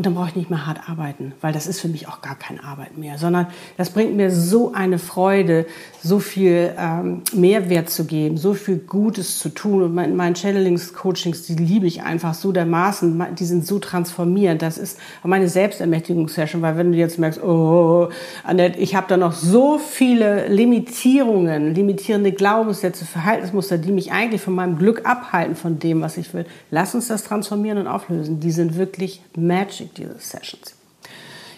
Und 0.00 0.06
dann 0.06 0.14
brauche 0.14 0.30
ich 0.30 0.36
nicht 0.36 0.48
mehr 0.48 0.66
hart 0.66 0.88
arbeiten, 0.88 1.34
weil 1.42 1.52
das 1.52 1.66
ist 1.66 1.78
für 1.78 1.88
mich 1.88 2.08
auch 2.08 2.22
gar 2.22 2.34
keine 2.34 2.64
Arbeit 2.64 2.96
mehr, 2.96 3.18
sondern 3.18 3.48
das 3.76 3.90
bringt 3.90 4.16
mir 4.16 4.30
so 4.30 4.72
eine 4.72 4.98
Freude, 4.98 5.66
so 6.02 6.20
viel 6.20 6.72
ähm, 6.78 7.20
Mehrwert 7.34 7.90
zu 7.90 8.06
geben, 8.06 8.38
so 8.38 8.54
viel 8.54 8.78
Gutes 8.78 9.38
zu 9.38 9.50
tun. 9.50 9.82
Und 9.82 9.94
mein, 9.94 10.16
meine 10.16 10.34
Channelings-Coachings, 10.34 11.42
die 11.42 11.54
liebe 11.54 11.86
ich 11.86 12.02
einfach 12.02 12.32
so 12.32 12.50
dermaßen, 12.50 13.22
die 13.38 13.44
sind 13.44 13.66
so 13.66 13.78
transformierend. 13.78 14.62
Das 14.62 14.78
ist 14.78 14.98
meine 15.22 15.50
Selbstermächtigungssession, 15.50 16.62
weil 16.62 16.78
wenn 16.78 16.92
du 16.92 16.96
jetzt 16.96 17.18
merkst, 17.18 17.44
oh, 17.44 18.08
Annette, 18.42 18.78
ich 18.78 18.94
habe 18.94 19.06
da 19.06 19.18
noch 19.18 19.34
so 19.34 19.76
viele 19.76 20.48
Limitierungen, 20.48 21.74
limitierende 21.74 22.32
Glaubenssätze, 22.32 23.04
Verhaltensmuster, 23.04 23.76
die 23.76 23.92
mich 23.92 24.12
eigentlich 24.12 24.40
von 24.40 24.54
meinem 24.54 24.78
Glück 24.78 25.04
abhalten, 25.04 25.56
von 25.56 25.78
dem, 25.78 26.00
was 26.00 26.16
ich 26.16 26.32
will. 26.32 26.46
Lass 26.70 26.94
uns 26.94 27.08
das 27.08 27.22
transformieren 27.24 27.76
und 27.76 27.86
auflösen. 27.86 28.40
Die 28.40 28.50
sind 28.50 28.78
wirklich 28.78 29.20
magic 29.36 29.89
diese 29.96 30.18
Sessions. 30.18 30.74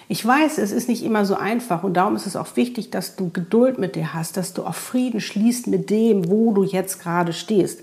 Ich 0.09 0.27
weiß, 0.27 0.59
es 0.59 0.73
ist 0.73 0.89
nicht 0.89 1.03
immer 1.05 1.25
so 1.25 1.37
einfach 1.37 1.85
und 1.85 1.95
darum 1.95 2.17
ist 2.17 2.27
es 2.27 2.37
auch 2.37 2.57
wichtig, 2.57 2.91
dass 2.91 3.17
du 3.17 3.31
Geduld 3.31 3.79
mit 3.79 3.97
dir 3.97 4.13
hast, 4.13 4.37
dass 4.37 4.53
du 4.53 4.65
auch 4.65 4.75
Frieden 4.75 5.21
schließt 5.21 5.69
mit 5.69 5.89
dem, 5.89 6.29
wo 6.29 6.53
du 6.53 6.65
jetzt 6.65 7.01
gerade 7.01 7.33
stehst. 7.33 7.81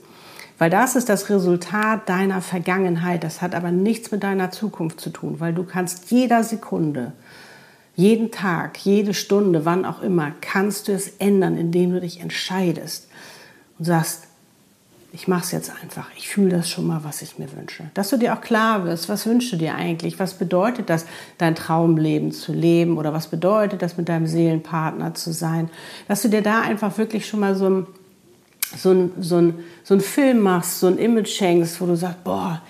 Weil 0.60 0.70
das 0.70 0.96
ist 0.96 1.10
das 1.10 1.29
Resultat 1.29 2.08
deiner 2.08 2.41
Vergangenheit. 2.41 3.24
Das 3.24 3.41
hat 3.41 3.56
aber 3.56 3.72
nichts 3.72 4.12
mit 4.12 4.24
deiner 4.24 4.51
Zukunft 4.51 5.00
zu 5.00 5.10
tun, 5.10 5.39
weil 5.39 5.53
du 5.53 5.63
kannst 5.63 6.12
jeder 6.12 6.44
Sekunde, 6.44 7.13
jeden 7.96 8.29
Tag, 8.29 8.77
jede 8.77 9.13
Stunde, 9.13 9.65
wann 9.65 9.86
auch 9.86 10.01
immer, 10.01 10.32
kannst 10.41 10.88
du 10.88 10.91
es 10.91 11.08
ändern, 11.18 11.58
indem 11.58 11.94
du 11.94 12.01
dich 12.01 12.20
entscheidest 12.20 13.08
und 13.79 13.86
sagst, 13.86 14.29
ich 15.12 15.28
mache 15.28 15.44
es 15.44 15.51
jetzt 15.51 15.72
einfach. 15.82 16.08
Ich 16.16 16.30
fühle 16.30 16.50
das 16.50 16.70
schon 16.70 16.86
mal, 16.86 17.04
was 17.04 17.22
ich 17.22 17.39
mir 17.39 17.51
wünsche. 17.56 17.89
Dass 17.96 18.10
du 18.10 18.18
dir 18.18 18.34
auch 18.34 18.42
klar 18.42 18.86
wirst, 18.86 19.10
was 19.10 19.25
wünschst 19.25 19.51
du 19.51 19.58
dir 19.58 19.74
eigentlich? 19.74 20.20
Was 20.20 20.36
bedeutet 20.36 20.89
das, 20.89 21.06
dein 21.38 21.56
Traumleben 21.56 22.32
zu 22.32 22.54
leben? 22.54 22.98
Oder 22.98 23.12
was 23.12 23.28
bedeutet 23.28 23.82
das, 23.82 23.98
mit 23.98 24.08
deinem 24.08 24.28
Seelenpartner 24.28 25.16
zu 25.16 25.32
sein? 25.32 25.70
Dass 26.08 26.22
du 26.22 26.30
dir 26.30 26.44
da 26.44 26.62
einfach 26.62 26.98
wirklich 26.98 27.25
schon 27.28 27.39
mal 27.39 27.56
so 27.56 27.70
ein 27.70 27.88
so 28.78 28.92
ein, 28.92 29.12
so 29.20 29.38
ein, 29.38 29.63
so 29.84 29.96
ein 29.96 30.00
Film 30.00 30.42
machst, 30.42 30.80
so 30.80 30.86
ein 30.86 31.00
Image 31.00 31.30
schenkst, 31.30 31.82
wo 31.82 31.88
du 31.88 31.96
sagst, 31.96 32.24
boah, 32.24 32.62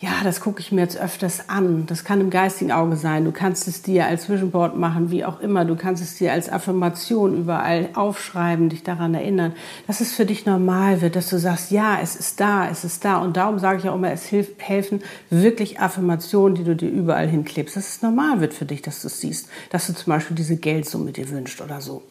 ja, 0.00 0.10
das 0.22 0.40
gucke 0.40 0.60
ich 0.60 0.70
mir 0.70 0.82
jetzt 0.82 0.96
öfters 0.96 1.48
an. 1.48 1.86
Das 1.86 2.04
kann 2.04 2.20
im 2.20 2.30
geistigen 2.30 2.70
Auge 2.70 2.94
sein. 2.94 3.24
Du 3.24 3.32
kannst 3.32 3.66
es 3.66 3.82
dir 3.82 4.06
als 4.06 4.28
Vision 4.28 4.52
machen, 4.78 5.10
wie 5.10 5.24
auch 5.24 5.40
immer. 5.40 5.64
Du 5.64 5.74
kannst 5.74 6.00
es 6.00 6.14
dir 6.14 6.32
als 6.32 6.48
Affirmation 6.48 7.36
überall 7.36 7.88
aufschreiben, 7.94 8.68
dich 8.68 8.84
daran 8.84 9.14
erinnern, 9.14 9.54
dass 9.88 10.00
es 10.00 10.14
für 10.14 10.24
dich 10.24 10.46
normal 10.46 11.00
wird, 11.00 11.16
dass 11.16 11.28
du 11.28 11.38
sagst, 11.38 11.72
ja, 11.72 11.98
es 12.00 12.14
ist 12.14 12.38
da, 12.38 12.68
es 12.70 12.84
ist 12.84 13.04
da. 13.04 13.18
Und 13.18 13.36
darum 13.36 13.58
sage 13.58 13.78
ich 13.78 13.88
auch 13.88 13.96
immer, 13.96 14.12
es 14.12 14.26
hilft, 14.26 14.62
helfen 14.62 15.02
wirklich 15.30 15.80
Affirmationen, 15.80 16.54
die 16.54 16.64
du 16.64 16.76
dir 16.76 16.90
überall 16.90 17.26
hinklebst, 17.26 17.76
dass 17.76 17.88
es 17.88 18.02
normal 18.02 18.40
wird 18.40 18.54
für 18.54 18.66
dich, 18.66 18.82
dass 18.82 19.02
du 19.02 19.08
es 19.08 19.20
siehst. 19.20 19.48
Dass 19.70 19.88
du 19.88 19.94
zum 19.94 20.12
Beispiel 20.12 20.36
diese 20.36 20.56
Geldsumme 20.56 21.10
dir 21.10 21.28
wünschst 21.28 21.60
oder 21.60 21.80
so. 21.80 22.04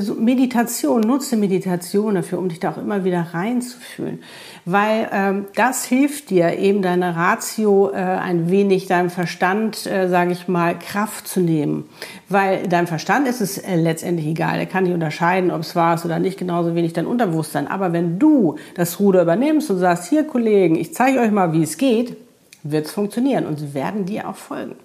Meditation, 0.00 1.00
nutze 1.00 1.36
Meditation 1.36 2.14
dafür, 2.14 2.38
um 2.38 2.48
dich 2.48 2.60
da 2.60 2.72
auch 2.72 2.78
immer 2.78 3.04
wieder 3.04 3.28
reinzufühlen, 3.32 4.22
weil 4.64 5.08
ähm, 5.12 5.46
das 5.54 5.84
hilft 5.84 6.30
dir 6.30 6.58
eben 6.58 6.82
deine 6.82 7.16
Ratio 7.16 7.90
äh, 7.90 7.96
ein 7.96 8.50
wenig, 8.50 8.86
deinem 8.86 9.10
Verstand, 9.10 9.86
äh, 9.86 10.08
sage 10.08 10.32
ich 10.32 10.48
mal, 10.48 10.78
Kraft 10.78 11.28
zu 11.28 11.40
nehmen, 11.40 11.88
weil 12.28 12.66
deinem 12.68 12.86
Verstand 12.86 13.28
ist 13.28 13.40
es 13.40 13.58
äh, 13.58 13.76
letztendlich 13.76 14.26
egal, 14.26 14.58
er 14.58 14.66
kann 14.66 14.84
nicht 14.84 14.94
unterscheiden, 14.94 15.50
ob 15.50 15.60
es 15.60 15.76
wahr 15.76 15.94
ist 15.94 16.04
oder 16.04 16.18
nicht, 16.18 16.38
genauso 16.38 16.74
wenig 16.74 16.92
dein 16.92 17.06
Unterbewusstsein. 17.06 17.68
Aber 17.68 17.92
wenn 17.92 18.18
du 18.18 18.56
das 18.74 19.00
Ruder 19.00 19.22
übernimmst 19.22 19.70
und 19.70 19.78
sagst, 19.78 20.08
hier 20.08 20.24
Kollegen, 20.24 20.76
ich 20.76 20.94
zeige 20.94 21.20
euch 21.20 21.30
mal, 21.30 21.52
wie 21.52 21.62
es 21.62 21.76
geht, 21.76 22.16
wird 22.62 22.86
es 22.86 22.92
funktionieren 22.92 23.46
und 23.46 23.58
sie 23.58 23.74
werden 23.74 24.06
dir 24.06 24.28
auch 24.28 24.36
folgen. 24.36 24.76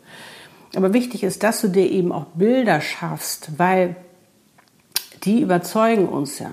Aber 0.76 0.94
wichtig 0.94 1.24
ist, 1.24 1.44
dass 1.44 1.62
du 1.62 1.68
dir 1.68 1.90
eben 1.90 2.12
auch 2.12 2.26
Bilder 2.36 2.82
schaffst, 2.82 3.52
weil 3.58 3.96
die 5.26 5.42
überzeugen 5.42 6.08
uns 6.08 6.40
ja. 6.40 6.52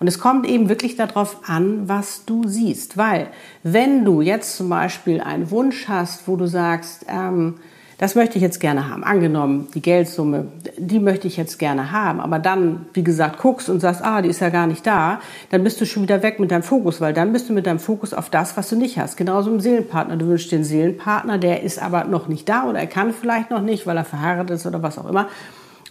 Und 0.00 0.06
es 0.06 0.18
kommt 0.18 0.46
eben 0.46 0.68
wirklich 0.68 0.96
darauf 0.96 1.48
an, 1.48 1.88
was 1.88 2.24
du 2.24 2.46
siehst. 2.46 2.96
Weil 2.96 3.28
wenn 3.62 4.04
du 4.04 4.20
jetzt 4.20 4.56
zum 4.56 4.68
Beispiel 4.68 5.20
einen 5.20 5.50
Wunsch 5.50 5.88
hast, 5.88 6.28
wo 6.28 6.36
du 6.36 6.46
sagst, 6.46 7.06
ähm, 7.08 7.54
das 7.98 8.14
möchte 8.14 8.36
ich 8.36 8.42
jetzt 8.42 8.60
gerne 8.60 8.90
haben, 8.90 9.04
angenommen, 9.04 9.68
die 9.74 9.80
Geldsumme, 9.80 10.48
die 10.76 11.00
möchte 11.00 11.26
ich 11.26 11.38
jetzt 11.38 11.58
gerne 11.58 11.92
haben, 11.92 12.20
aber 12.20 12.38
dann, 12.38 12.84
wie 12.92 13.02
gesagt, 13.02 13.38
guckst 13.38 13.70
und 13.70 13.80
sagst, 13.80 14.04
ah, 14.04 14.20
die 14.20 14.28
ist 14.28 14.40
ja 14.40 14.50
gar 14.50 14.66
nicht 14.66 14.86
da, 14.86 15.20
dann 15.48 15.64
bist 15.64 15.80
du 15.80 15.86
schon 15.86 16.02
wieder 16.02 16.22
weg 16.22 16.38
mit 16.38 16.50
deinem 16.50 16.62
Fokus, 16.62 17.00
weil 17.00 17.14
dann 17.14 17.32
bist 17.32 17.48
du 17.48 17.54
mit 17.54 17.66
deinem 17.66 17.78
Fokus 17.78 18.12
auf 18.12 18.28
das, 18.28 18.54
was 18.58 18.68
du 18.68 18.76
nicht 18.76 18.98
hast. 18.98 19.16
Genauso 19.16 19.50
im 19.50 19.60
Seelenpartner. 19.60 20.18
Du 20.18 20.26
wünschst 20.26 20.52
den 20.52 20.62
Seelenpartner, 20.62 21.38
der 21.38 21.62
ist 21.62 21.82
aber 21.82 22.04
noch 22.04 22.28
nicht 22.28 22.46
da 22.50 22.68
oder 22.68 22.80
er 22.80 22.86
kann 22.86 23.14
vielleicht 23.14 23.50
noch 23.50 23.62
nicht, 23.62 23.86
weil 23.86 23.96
er 23.96 24.04
verheiratet 24.04 24.56
ist 24.56 24.66
oder 24.66 24.82
was 24.82 24.98
auch 24.98 25.08
immer. 25.08 25.28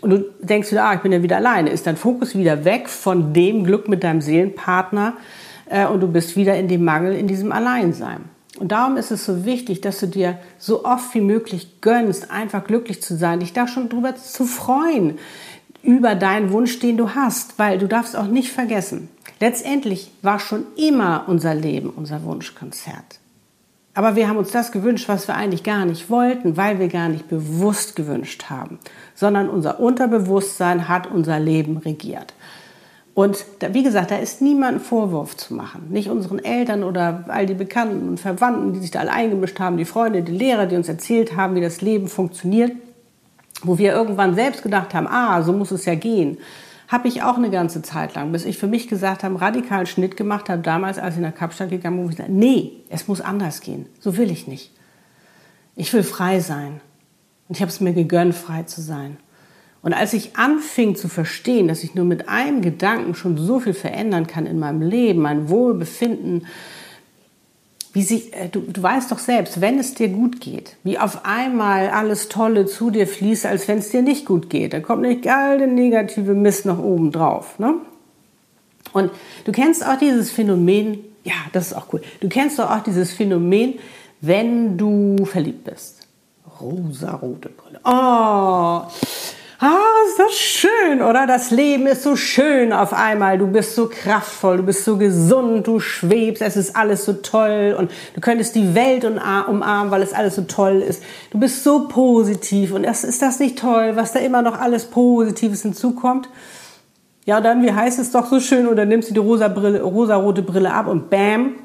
Und 0.02 0.10
du 0.10 0.25
denkst 0.40 0.72
wieder, 0.72 0.86
ah, 0.86 0.94
ich 0.96 1.02
bin 1.02 1.12
ja 1.12 1.24
wieder 1.24 1.38
alleine. 1.38 1.70
Ist 1.70 1.88
dein 1.88 1.98
Fokus 1.98 2.36
wieder 2.36 2.66
weg 2.66 2.90
von 2.90 3.34
dem 3.34 3.64
Glück 3.64 3.88
mit 3.88 4.04
deinem 4.04 4.22
Seelenpartner 4.22 5.14
äh, 5.70 5.86
und 5.86 6.02
du 6.02 6.08
bist 6.08 6.36
wieder 6.36 6.56
in 6.58 6.68
dem 6.68 6.84
Mangel, 6.84 7.16
in 7.16 7.28
diesem 7.28 7.52
Alleinsein. 7.52 8.25
Und 8.60 8.72
darum 8.72 8.96
ist 8.96 9.12
es 9.12 9.25
so 9.25 9.46
wichtig, 9.46 9.82
dass 9.82 10.00
du 10.00 10.08
dir 10.08 10.38
so 10.58 10.86
oft 10.86 11.14
wie 11.14 11.22
möglich 11.22 11.82
gönnst, 11.82 12.32
einfach 12.32 12.66
glücklich 12.66 13.02
zu 13.02 13.18
sein, 13.18 13.42
dich 13.42 13.52
da 13.52 13.68
schon 13.68 13.90
drüber 13.90 14.16
zu 14.16 14.46
freuen, 14.46 15.18
über 15.84 16.16
deinen 16.16 16.52
Wunsch, 16.52 16.80
den 16.80 16.98
du 16.98 17.14
hast, 17.14 17.60
weil 17.60 17.78
du 17.78 17.88
darfst 17.88 18.16
auch 18.16 18.28
nicht 18.28 18.52
vergessen, 18.52 19.10
letztendlich 19.40 20.12
war 20.22 20.40
schon 20.40 20.66
immer 20.78 21.25
unser 21.28 21.54
Leben 21.54 21.90
unser 21.90 22.24
Wunschkonzert. 22.24 23.20
Aber 23.96 24.18
wir 24.18 24.28
haben 24.28 24.38
uns 24.38 24.52
das 24.52 24.74
gewünscht, 24.74 25.08
was 25.08 25.28
wir 25.30 25.36
eigentlich 25.36 25.64
gar 25.64 25.86
nicht 25.86 26.10
wollten, 26.10 26.58
weil 26.58 26.80
wir 26.80 26.90
gar 26.90 27.08
nicht 27.08 27.30
bewusst 27.30 27.96
gewünscht 27.96 28.50
haben, 28.50 28.78
sondern 29.16 29.50
unser 29.50 29.80
Unterbewusstsein 29.80 30.90
hat 30.90 31.10
unser 31.10 31.40
Leben 31.40 31.78
regiert. 31.78 32.34
Und 33.14 33.46
da, 33.60 33.74
wie 33.74 33.84
gesagt, 33.84 34.12
da 34.12 34.18
ist 34.18 34.42
niemand 34.42 34.82
Vorwurf 34.82 35.38
zu 35.38 35.54
machen. 35.54 35.88
Nicht 35.90 36.10
unseren 36.10 36.44
Eltern 36.44 36.84
oder 36.84 37.24
all 37.30 37.46
die 37.46 37.54
Bekannten 37.54 38.10
und 38.10 38.20
Verwandten, 38.20 38.74
die 38.74 38.80
sich 38.80 38.92
da 38.92 39.00
alle 39.00 39.14
eingemischt 39.14 39.58
haben, 39.62 39.78
die 39.78 39.86
Freunde, 39.86 40.22
die 40.22 40.34
Lehrer, 40.34 40.66
die 40.66 40.75
uns 40.75 40.90
erzählt 40.90 41.38
haben, 41.38 41.56
wie 41.56 41.62
das 41.62 41.80
Leben 41.80 42.10
funktioniert, 42.10 42.74
wo 43.64 43.78
wir 43.78 43.94
irgendwann 43.94 44.36
selbst 44.36 44.62
gedacht 44.62 44.94
haben, 44.94 45.08
ah, 45.08 45.42
so 45.42 45.54
muss 45.54 45.72
es 45.72 45.86
ja 45.86 45.96
gehen. 45.96 46.38
Habe 46.88 47.08
ich 47.08 47.24
auch 47.24 47.38
eine 47.38 47.50
ganze 47.50 47.82
Zeit 47.82 48.13
lang, 48.15 48.32
bis 48.32 48.46
ich 48.46 48.58
für 48.58 48.68
mich 48.68 48.88
gesagt 48.88 49.24
habe, 49.24 49.42
radikalen 49.42 49.88
Schnitt 49.88 50.18
gemacht 50.18 50.50
habe, 50.50 50.62
damals, 50.62 51.00
als 51.00 51.15
ich 51.15 51.22
nach 51.22 51.34
Kapstadt 51.34 51.70
gegangen 51.70 51.98
bin, 51.98 52.06
wo 52.06 52.10
ich 52.10 52.15
gesagt 52.15 52.34
nee, 52.34 52.72
es 52.89 53.08
muss 53.08 53.22
anders 53.22 53.62
gehen. 53.62 53.88
So 54.00 54.18
will 54.18 54.30
ich 54.30 54.48
nicht. 54.48 54.72
Ich 55.75 55.92
will 55.94 56.04
frei 56.04 56.39
sein. 56.39 56.80
Und 57.48 57.56
ich 57.56 57.62
habe 57.62 57.72
es 57.72 57.80
mir 57.80 57.94
gegönnt, 57.94 58.36
frei 58.36 58.63
zu 58.63 58.82
sein. 58.82 59.18
Und 59.82 59.94
als 59.94 60.13
ich 60.13 60.36
anfing 60.36 60.96
zu 60.96 61.08
verstehen, 61.08 61.68
dass 61.68 61.84
ich 61.84 61.94
nur 61.94 62.06
mit 62.06 62.27
einem 62.27 62.62
Gedanken 62.62 63.13
schon 63.13 63.38
so 63.38 63.60
viel 63.60 63.75
verändern 63.75 64.25
kann 64.25 64.48
in 64.48 64.58
meinem 64.58 64.82
Leben, 64.82 65.22
mein 65.22 65.48
Wohlbefinden, 65.50 66.48
wie 67.96 68.04
sich, 68.04 68.34
äh, 68.34 68.50
du, 68.50 68.60
du 68.60 68.84
weißt 68.84 69.10
doch 69.10 69.20
selbst, 69.20 69.62
wenn 69.62 69.80
es 69.80 69.94
dir 69.94 70.10
gut 70.10 70.42
geht, 70.42 70.75
wie 70.84 71.00
auf 71.00 71.24
einmal 71.24 71.88
alles 71.88 72.28
Tolle 72.28 72.66
zu 72.66 72.92
dir 72.92 73.08
fließt, 73.08 73.46
als 73.46 73.70
wenn 73.70 73.78
es 73.78 73.90
dir 73.90 74.02
nicht 74.02 74.25
gut 74.25 74.50
geht. 74.50 74.74
Da 74.74 74.82
kommt 74.82 75.04
nicht 75.04 75.25
all 75.30 75.58
der 75.60 75.68
negative 75.68 76.34
Mist 76.34 76.66
noch 76.66 76.78
oben 76.78 77.14
drauf. 77.14 77.58
Ne? 77.58 77.75
Und 78.92 79.12
du 79.46 79.54
kennst 79.54 79.88
auch 79.88 79.98
dieses 79.98 80.30
Phänomen, 80.30 81.00
ja, 81.24 81.36
das 81.54 81.68
ist 81.68 81.74
auch 81.74 81.88
cool. 81.94 82.02
Du 82.20 82.28
kennst 82.28 82.60
doch 82.60 82.70
auch 82.70 82.84
dieses 82.84 83.14
Phänomen, 83.14 83.75
wenn 84.20 84.78
du 84.78 85.24
verliebt 85.24 85.64
bist. 85.64 86.06
Rosa-rote 86.60 87.48
Brille. 87.48 87.80
Oh, 87.86 88.82
Ah, 89.58 89.78
ist 90.10 90.20
das 90.20 90.34
schön, 90.34 91.02
oder? 91.02 91.26
Das 91.28 91.50
Leben 91.50 91.88
ist 91.88 92.04
so 92.04 92.18
schön 92.18 92.74
auf 92.74 92.92
einmal. 92.92 93.38
Du 93.38 93.48
bist 93.48 93.74
so 93.74 93.88
kraftvoll, 93.88 94.58
du 94.58 94.64
bist 94.64 94.84
so 94.84 94.98
gesund, 94.98 95.66
du 95.66 95.80
schwebst, 95.80 96.42
es 96.42 96.58
ist 96.58 96.76
alles 96.76 97.06
so 97.06 97.14
toll 97.14 97.74
und 97.78 97.90
du 98.16 98.22
könntest 98.22 98.56
die 98.56 98.76
Welt 98.76 99.06
umarmen, 99.06 99.92
weil 99.92 100.02
es 100.02 100.12
alles 100.12 100.36
so 100.36 100.42
toll 100.42 100.82
ist. 100.82 101.02
Du 101.32 101.40
bist 101.40 101.64
so 101.64 101.88
positiv 101.88 102.74
und 102.74 102.84
das, 102.84 103.06
ist 103.06 103.22
das 103.22 103.40
nicht 103.40 103.58
toll, 103.58 103.96
was 103.96 104.12
da 104.12 104.20
immer 104.20 104.42
noch 104.42 104.60
alles 104.60 104.86
Positives 104.86 105.62
hinzukommt? 105.62 106.28
Ja, 107.24 107.40
dann, 107.40 107.64
wie 107.64 107.72
heißt 107.72 107.98
es 107.98 108.12
doch 108.12 108.30
so 108.30 108.42
schön, 108.42 108.68
oder 108.68 108.86
nimmst 108.86 109.10
du 109.10 109.14
die 109.14 109.20
rosa 109.20 109.48
Brille, 109.48 109.82
rosarote 109.82 110.42
Brille 110.42 110.74
ab 110.74 110.88
und 110.88 111.10
bam, 111.10 111.56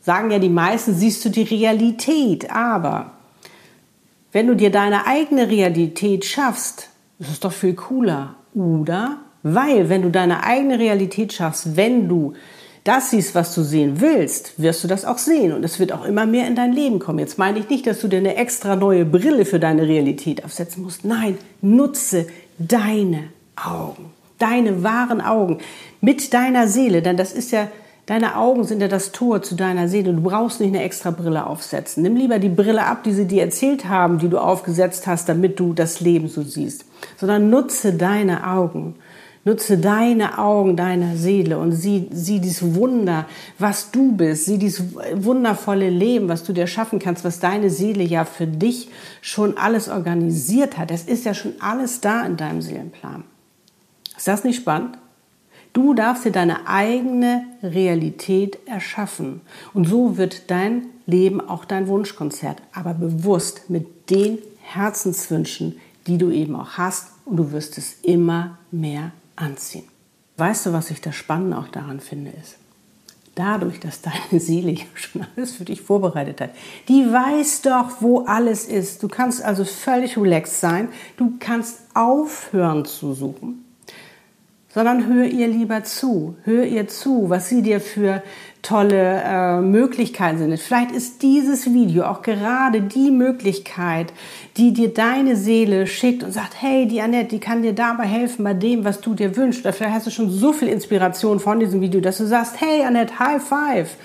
sagen 0.00 0.32
ja 0.32 0.40
die 0.40 0.48
meisten, 0.48 0.92
siehst 0.92 1.24
du 1.24 1.28
die 1.28 1.44
Realität. 1.44 2.50
Aber 2.50 3.12
wenn 4.32 4.48
du 4.48 4.56
dir 4.56 4.70
deine 4.70 5.06
eigene 5.06 5.48
Realität 5.48 6.24
schaffst, 6.24 6.88
das 7.18 7.30
ist 7.30 7.44
doch 7.44 7.52
viel 7.52 7.74
cooler, 7.74 8.36
oder? 8.54 9.18
Weil, 9.42 9.88
wenn 9.88 10.02
du 10.02 10.10
deine 10.10 10.44
eigene 10.44 10.78
Realität 10.78 11.32
schaffst, 11.32 11.76
wenn 11.76 12.08
du 12.08 12.34
das 12.84 13.10
siehst, 13.10 13.34
was 13.34 13.54
du 13.54 13.62
sehen 13.62 14.00
willst, 14.00 14.60
wirst 14.60 14.82
du 14.82 14.88
das 14.88 15.04
auch 15.04 15.18
sehen 15.18 15.52
und 15.52 15.64
es 15.64 15.78
wird 15.78 15.92
auch 15.92 16.04
immer 16.04 16.26
mehr 16.26 16.48
in 16.48 16.56
dein 16.56 16.72
Leben 16.72 16.98
kommen. 16.98 17.20
Jetzt 17.20 17.38
meine 17.38 17.58
ich 17.58 17.68
nicht, 17.68 17.86
dass 17.86 18.00
du 18.00 18.08
dir 18.08 18.18
eine 18.18 18.36
extra 18.36 18.74
neue 18.74 19.04
Brille 19.04 19.44
für 19.44 19.60
deine 19.60 19.86
Realität 19.86 20.44
aufsetzen 20.44 20.82
musst. 20.82 21.04
Nein, 21.04 21.38
nutze 21.60 22.26
deine 22.58 23.24
Augen, 23.56 24.10
deine 24.38 24.82
wahren 24.82 25.20
Augen 25.20 25.58
mit 26.00 26.34
deiner 26.34 26.66
Seele, 26.66 27.02
denn 27.02 27.16
das 27.16 27.32
ist 27.32 27.52
ja 27.52 27.68
Deine 28.06 28.36
Augen 28.36 28.64
sind 28.64 28.80
ja 28.80 28.88
das 28.88 29.12
Tor 29.12 29.42
zu 29.42 29.54
deiner 29.54 29.86
Seele. 29.86 30.12
Du 30.12 30.22
brauchst 30.22 30.60
nicht 30.60 30.74
eine 30.74 30.82
extra 30.82 31.12
Brille 31.12 31.46
aufsetzen. 31.46 32.02
Nimm 32.02 32.16
lieber 32.16 32.40
die 32.40 32.48
Brille 32.48 32.84
ab, 32.84 33.04
die 33.04 33.12
sie 33.12 33.26
dir 33.26 33.42
erzählt 33.42 33.88
haben, 33.88 34.18
die 34.18 34.28
du 34.28 34.38
aufgesetzt 34.38 35.06
hast, 35.06 35.28
damit 35.28 35.60
du 35.60 35.72
das 35.72 36.00
Leben 36.00 36.28
so 36.28 36.42
siehst. 36.42 36.84
Sondern 37.16 37.48
nutze 37.48 37.94
deine 37.94 38.48
Augen. 38.48 38.96
Nutze 39.44 39.78
deine 39.78 40.38
Augen 40.38 40.76
deiner 40.76 41.16
Seele 41.16 41.58
und 41.58 41.72
sieh, 41.72 42.08
sieh 42.12 42.40
dieses 42.40 42.74
Wunder, 42.74 43.26
was 43.58 43.92
du 43.92 44.12
bist. 44.12 44.46
Sieh 44.46 44.58
dieses 44.58 44.94
wundervolle 45.14 45.88
Leben, 45.88 46.28
was 46.28 46.42
du 46.42 46.52
dir 46.52 46.66
schaffen 46.66 46.98
kannst, 46.98 47.24
was 47.24 47.38
deine 47.38 47.70
Seele 47.70 48.02
ja 48.02 48.24
für 48.24 48.46
dich 48.46 48.88
schon 49.20 49.56
alles 49.56 49.88
organisiert 49.88 50.76
hat. 50.76 50.90
Es 50.90 51.04
ist 51.04 51.24
ja 51.24 51.34
schon 51.34 51.54
alles 51.60 52.00
da 52.00 52.26
in 52.26 52.36
deinem 52.36 52.62
Seelenplan. 52.62 53.22
Ist 54.16 54.28
das 54.28 54.44
nicht 54.44 54.56
spannend? 54.56 54.98
Du 55.72 55.94
darfst 55.94 56.24
dir 56.24 56.32
deine 56.32 56.66
eigene 56.66 57.44
Realität 57.62 58.58
erschaffen. 58.66 59.40
Und 59.72 59.88
so 59.88 60.18
wird 60.18 60.50
dein 60.50 60.86
Leben 61.06 61.40
auch 61.40 61.64
dein 61.64 61.88
Wunschkonzert, 61.88 62.60
aber 62.72 62.92
bewusst 62.94 63.70
mit 63.70 64.10
den 64.10 64.38
Herzenswünschen, 64.60 65.80
die 66.06 66.18
du 66.18 66.30
eben 66.30 66.56
auch 66.56 66.72
hast. 66.72 67.08
Und 67.24 67.38
du 67.38 67.52
wirst 67.52 67.78
es 67.78 67.96
immer 68.02 68.58
mehr 68.70 69.12
anziehen. 69.36 69.84
Weißt 70.36 70.66
du, 70.66 70.72
was 70.72 70.90
ich 70.90 71.00
das 71.00 71.14
Spannende 71.14 71.56
auch 71.56 71.68
daran 71.68 72.00
finde, 72.00 72.32
ist, 72.32 72.56
dadurch, 73.34 73.80
dass 73.80 74.02
deine 74.02 74.40
Seele 74.40 74.72
ja 74.72 74.84
schon 74.94 75.24
alles 75.36 75.52
für 75.52 75.64
dich 75.64 75.80
vorbereitet 75.80 76.40
hat. 76.42 76.50
Die 76.88 77.10
weiß 77.10 77.62
doch, 77.62 78.00
wo 78.00 78.26
alles 78.26 78.66
ist. 78.66 79.02
Du 79.02 79.08
kannst 79.08 79.42
also 79.42 79.64
völlig 79.64 80.18
relaxed 80.18 80.60
sein. 80.60 80.88
Du 81.16 81.34
kannst 81.38 81.78
aufhören 81.94 82.84
zu 82.84 83.14
suchen 83.14 83.64
sondern 84.74 85.06
hör 85.06 85.24
ihr 85.24 85.48
lieber 85.48 85.84
zu. 85.84 86.36
Hör 86.44 86.64
ihr 86.64 86.88
zu, 86.88 87.28
was 87.28 87.48
sie 87.48 87.62
dir 87.62 87.80
für 87.80 88.22
tolle 88.62 89.22
äh, 89.24 89.60
Möglichkeiten 89.60 90.38
sind. 90.38 90.58
Vielleicht 90.58 90.92
ist 90.92 91.22
dieses 91.22 91.72
Video 91.72 92.04
auch 92.04 92.22
gerade 92.22 92.80
die 92.80 93.10
Möglichkeit, 93.10 94.12
die 94.56 94.72
dir 94.72 94.94
deine 94.94 95.36
Seele 95.36 95.86
schickt 95.86 96.22
und 96.22 96.32
sagt, 96.32 96.54
hey, 96.60 96.86
die 96.86 97.00
Annette, 97.00 97.30
die 97.30 97.40
kann 97.40 97.62
dir 97.62 97.74
dabei 97.74 98.04
helfen 98.04 98.44
bei 98.44 98.54
dem, 98.54 98.84
was 98.84 99.00
du 99.00 99.14
dir 99.14 99.36
wünschst. 99.36 99.62
Vielleicht 99.62 99.94
hast 99.94 100.06
du 100.06 100.10
schon 100.10 100.30
so 100.30 100.52
viel 100.52 100.68
Inspiration 100.68 101.40
von 101.40 101.58
diesem 101.58 101.80
Video, 101.80 102.00
dass 102.00 102.18
du 102.18 102.26
sagst, 102.26 102.60
hey 102.60 102.84
Annette, 102.84 103.18
High 103.18 103.42
Five. 103.42 103.96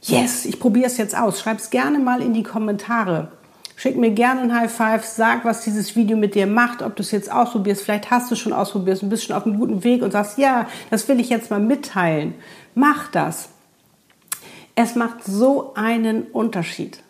Yes, 0.00 0.44
ich 0.44 0.58
probiere 0.58 0.86
es 0.86 0.96
jetzt 0.96 1.16
aus. 1.16 1.40
Schreib 1.40 1.58
es 1.58 1.70
gerne 1.70 1.98
mal 1.98 2.20
in 2.20 2.34
die 2.34 2.42
Kommentare. 2.42 3.28
Schick 3.76 3.96
mir 3.96 4.10
gerne 4.10 4.42
ein 4.42 4.54
High 4.54 4.72
Five, 4.72 5.04
sag, 5.04 5.44
was 5.44 5.62
dieses 5.62 5.96
Video 5.96 6.16
mit 6.16 6.34
dir 6.34 6.46
macht, 6.46 6.80
ob 6.80 6.94
du 6.96 7.02
es 7.02 7.10
jetzt 7.10 7.30
ausprobierst. 7.30 7.82
Vielleicht 7.82 8.10
hast 8.10 8.30
du 8.30 8.36
schon 8.36 8.52
ausprobiert 8.52 9.02
und 9.02 9.08
bist 9.08 9.24
schon 9.24 9.36
auf 9.36 9.46
einem 9.46 9.58
guten 9.58 9.82
Weg 9.82 10.02
und 10.02 10.12
sagst, 10.12 10.38
ja, 10.38 10.68
das 10.90 11.08
will 11.08 11.18
ich 11.18 11.28
jetzt 11.28 11.50
mal 11.50 11.60
mitteilen. 11.60 12.34
Mach 12.74 13.10
das. 13.10 13.48
Es 14.76 14.94
macht 14.94 15.24
so 15.24 15.74
einen 15.74 16.22
Unterschied. 16.22 17.00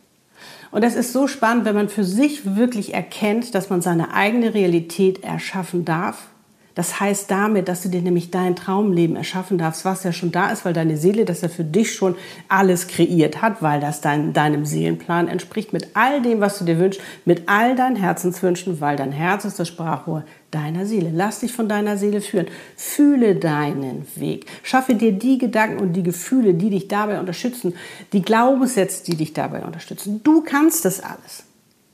Und 0.71 0.83
es 0.83 0.97
ist 0.97 1.12
so 1.12 1.28
spannend, 1.28 1.66
wenn 1.66 1.75
man 1.75 1.88
für 1.88 2.04
sich 2.04 2.56
wirklich 2.56 2.94
erkennt, 2.94 3.54
dass 3.54 3.71
man 3.71 3.80
seine 3.80 4.12
eigene 4.12 4.54
Realität 4.54 5.23
erschaffen 5.23 5.85
darf 5.85 6.28
das 6.75 6.99
heißt 6.99 7.31
damit, 7.31 7.69
dass 7.69 7.83
du 7.83 7.88
dir 7.88 8.02
nämlich 8.02 8.33
dein 8.33 8.57
Traumleben 8.57 9.14
erschaffen 9.14 9.59
darfst, 9.59 9.85
was 9.85 10.02
ja 10.02 10.12
schon 10.12 10.33
da 10.33 10.50
ist, 10.50 10.64
weil 10.64 10.73
deine 10.73 10.97
Seele 10.97 11.25
das 11.25 11.40
ja 11.43 11.49
für 11.49 11.62
dich 11.62 11.95
schon 11.95 12.16
alles 12.49 12.88
kreiert 12.88 13.43
hat, 13.43 13.62
weil 13.62 13.81
das 13.81 14.00
dein, 14.00 14.33
deinem 14.33 14.64
Seelenplan 14.64 15.28
entspricht, 15.28 15.73
mit 15.73 15.88
all 15.95 16.21
dem, 16.21 16.40
was 16.40 16.59
du 16.59 16.64
dir 16.64 16.78
wünschst, 16.78 17.00
mit 17.25 17.49
all 17.49 17.76
deinen 17.76 17.95
Herzenswünschen, 17.95 18.81
weil 18.81 18.97
dein 18.97 19.12
Herz 19.12 19.45
ist 19.45 19.61
das 19.61 19.69
Sprachrohr 19.69 20.25
deiner 20.50 20.85
Seele. 20.85 21.11
Lass 21.12 21.40
dich 21.40 21.52
von 21.52 21.69
deiner 21.69 21.97
Seele 21.97 22.21
führen. 22.21 22.47
Fühle 22.76 23.37
deinen 23.37 24.07
Weg. 24.16 24.47
Schaffe 24.64 24.95
dir 24.97 25.12
die 25.12 25.38
Gedanken 25.38 25.81
und 25.81 25.93
die 25.93 26.02
Gefühle, 26.02 26.54
die 26.54 26.71
dich 26.71 26.88
dabei 26.88 27.21
unterstützen, 27.21 27.75
die 28.12 28.23
Glaubenssätze, 28.23 29.04
die 29.04 29.16
dich 29.16 29.33
dabei 29.33 29.64
unterstützen. 29.64 30.23
Du 30.25 30.43
kannst 30.43 30.85
das 30.85 31.00
alles. 31.00 31.45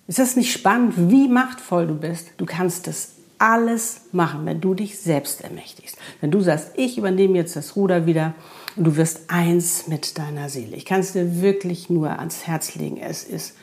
Ist 0.07 0.19
das 0.19 0.37
nicht 0.37 0.53
spannend, 0.53 0.95
wie 0.97 1.29
machtvoll 1.29 1.87
du 1.87 1.95
bist? 1.95 2.31
Du 2.39 2.45
kannst 2.45 2.87
das 2.87 3.13
alles 3.41 4.03
machen, 4.13 4.45
wenn 4.45 4.61
du 4.61 4.75
dich 4.75 4.99
selbst 4.99 5.41
ermächtigst. 5.41 5.97
Wenn 6.21 6.31
du 6.31 6.41
sagst, 6.41 6.73
ich 6.77 6.99
übernehme 6.99 7.39
jetzt 7.39 7.57
das 7.57 7.75
Ruder 7.75 8.07
wieder 8.07 8.35
und 8.77 8.85
du 8.85 8.97
wirst 8.97 9.31
eins 9.31 9.89
mit 9.89 10.19
deiner 10.19 10.49
Seele. 10.49 10.77
Ich 10.77 10.85
kann 10.85 11.01
es 11.01 11.13
dir 11.13 11.41
wirklich 11.41 11.89
nur 11.89 12.19
ans 12.19 12.47
Herz 12.47 12.75
legen. 12.75 12.99
Es 12.99 13.25
ist 13.25 13.57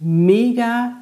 mega, 0.00 0.96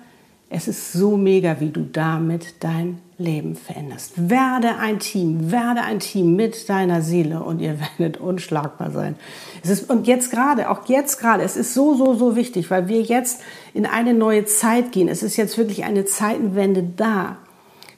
es 0.51 0.69
ist 0.69 0.93
so 0.93 1.17
mega, 1.17 1.59
wie 1.61 1.71
du 1.71 1.81
damit 1.85 2.57
dein 2.61 2.99
Leben 3.17 3.57
veränderst. 3.57 4.29
Werde 4.29 4.77
ein 4.79 4.99
Team, 4.99 5.51
werde 5.51 5.81
ein 5.81 6.01
Team 6.01 6.37
mit 6.37 6.69
deiner 6.69 7.01
Seele 7.01 7.43
und 7.43 7.61
ihr 7.61 7.79
werdet 7.99 8.21
unschlagbar 8.21 8.91
sein. 8.91 9.17
Es 9.63 9.71
ist, 9.71 9.89
und 9.89 10.07
jetzt 10.07 10.31
gerade, 10.31 10.69
auch 10.69 10.87
jetzt 10.87 11.19
gerade, 11.19 11.43
es 11.45 11.57
ist 11.57 11.73
so, 11.73 11.95
so, 11.95 12.15
so 12.15 12.37
wichtig, 12.37 12.71
weil 12.71 12.89
wir 12.89 13.01
jetzt 13.01 13.41
in 13.73 13.87
eine 13.87 14.13
neue 14.13 14.45
Zeit 14.45 14.93
gehen. 14.93 15.09
Es 15.09 15.23
ist 15.23 15.39
jetzt 15.39 15.57
wirklich 15.57 15.85
eine 15.85 16.05
Zeitenwende 16.05 16.83
da 16.83 17.39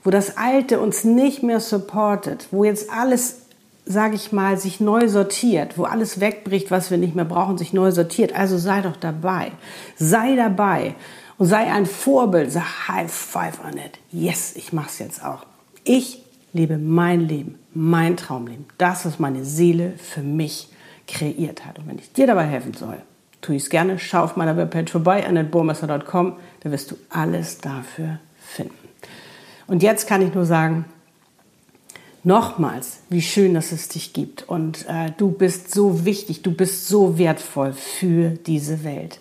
wo 0.05 0.11
das 0.11 0.37
Alte 0.37 0.79
uns 0.79 1.03
nicht 1.03 1.43
mehr 1.43 1.61
supportet, 1.61 2.49
wo 2.51 2.63
jetzt 2.63 2.91
alles, 2.91 3.39
sage 3.87 4.15
ich 4.15 4.33
mal, 4.33 4.59
sich 4.59 4.79
neu 4.79 5.09
sortiert, 5.09 5.79
wo 5.79 5.85
alles 5.85 6.21
wegbricht, 6.21 6.71
was 6.71 6.91
wir 6.91 6.99
nicht 6.99 7.17
mehr 7.17 7.25
brauchen, 7.25 7.57
sich 7.57 7.73
neu 7.73 7.91
sortiert. 7.91 8.37
Also 8.37 8.59
sei 8.59 8.83
doch 8.83 8.97
dabei. 8.97 9.51
Sei 9.97 10.37
dabei 10.37 10.95
und 11.39 11.47
sei 11.47 11.73
ein 11.73 11.87
Vorbild. 11.87 12.53
Sag 12.53 12.89
High 12.89 13.11
Five, 13.11 13.65
Annette. 13.65 13.99
Yes, 14.13 14.55
ich 14.57 14.75
mach's 14.75 14.99
jetzt 14.99 15.25
auch. 15.25 15.47
Ich 15.85 16.23
lebe 16.53 16.77
mein 16.77 17.21
Leben, 17.23 17.59
mein 17.73 18.17
Traumleben. 18.17 18.67
Das, 18.77 19.07
was 19.07 19.19
meine 19.19 19.45
Seele 19.45 19.95
für 19.97 20.23
mich 20.23 20.69
kreiert 21.09 21.65
hat. 21.65 21.79
Und 21.79 21.89
wenn 21.89 21.99
ich 21.99 22.13
dir 22.13 22.27
dabei 22.27 22.45
helfen 22.45 22.75
soll, 22.75 22.99
tue 23.41 23.57
ich 23.57 23.65
es 23.65 23.71
gerne. 23.71 23.99
Schau 23.99 24.23
auf 24.23 24.37
meiner 24.37 24.57
Webpage 24.57 24.93
vorbei, 24.93 25.27
annetteburmesser.com. 25.27 26.37
Da 26.61 26.71
wirst 26.71 26.91
du 26.91 26.97
alles 27.11 27.59
dafür 27.59 28.19
finden. 28.39 28.84
Und 29.75 29.83
jetzt 29.83 30.07
kann 30.07 30.23
ich 30.23 30.33
nur 30.33 30.45
sagen, 30.45 30.85
nochmals, 32.23 32.99
wie 33.09 33.23
schön, 33.23 33.55
dass 33.55 33.73
es 33.73 33.89
dich 33.89 34.13
gibt. 34.13 34.49
Und 34.49 34.87
äh, 34.89 35.11
du 35.17 35.33
bist 35.33 35.75
so 35.75 36.05
wichtig, 36.05 36.43
du 36.43 36.53
bist 36.53 36.87
so 36.87 37.19
wertvoll 37.19 37.73
für 37.73 38.29
diese 38.29 38.85
Welt. 38.85 39.19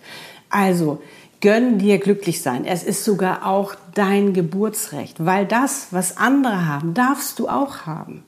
Also, 0.52 1.02
gönn 1.42 1.80
dir 1.80 1.98
glücklich 1.98 2.44
sein. 2.44 2.66
Es 2.66 2.84
ist 2.84 3.04
sogar 3.04 3.48
auch 3.48 3.74
dein 3.96 4.34
Geburtsrecht, 4.34 5.26
weil 5.26 5.48
das, 5.48 5.88
was 5.90 6.18
andere 6.18 6.68
haben, 6.68 6.94
darfst 6.94 7.40
du 7.40 7.50
auch 7.50 7.88
haben. 7.88 8.24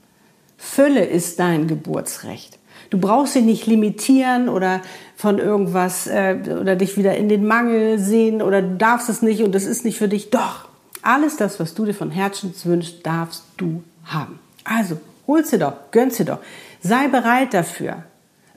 Fülle 0.57 1.05
ist 1.05 1.37
dein 1.37 1.67
Geburtsrecht. 1.67 2.57
Du 2.89 2.97
brauchst 2.97 3.35
dich 3.35 3.43
nicht 3.43 3.67
limitieren 3.67 4.49
oder 4.49 4.81
von 5.15 5.37
irgendwas 5.37 6.07
äh, 6.07 6.39
oder 6.59 6.75
dich 6.75 6.97
wieder 6.97 7.15
in 7.15 7.29
den 7.29 7.45
Mangel 7.45 7.99
sehen 7.99 8.41
oder 8.41 8.63
du 8.63 8.77
darfst 8.77 9.09
es 9.09 9.21
nicht 9.21 9.43
und 9.43 9.53
es 9.53 9.67
ist 9.67 9.85
nicht 9.85 9.99
für 9.99 10.07
dich. 10.07 10.31
Doch, 10.31 10.69
alles 11.05 11.37
das, 11.37 11.59
was 11.59 11.73
du 11.73 11.85
dir 11.85 11.93
von 11.93 12.11
Herzens 12.11 12.65
wünschst, 12.65 13.05
darfst 13.05 13.43
du 13.57 13.83
haben. 14.05 14.39
Also, 14.63 14.99
hol 15.27 15.45
sie 15.45 15.59
doch, 15.59 15.91
gönn 15.91 16.11
sie 16.11 16.25
doch. 16.25 16.39
Sei 16.81 17.07
bereit 17.07 17.53
dafür. 17.53 18.03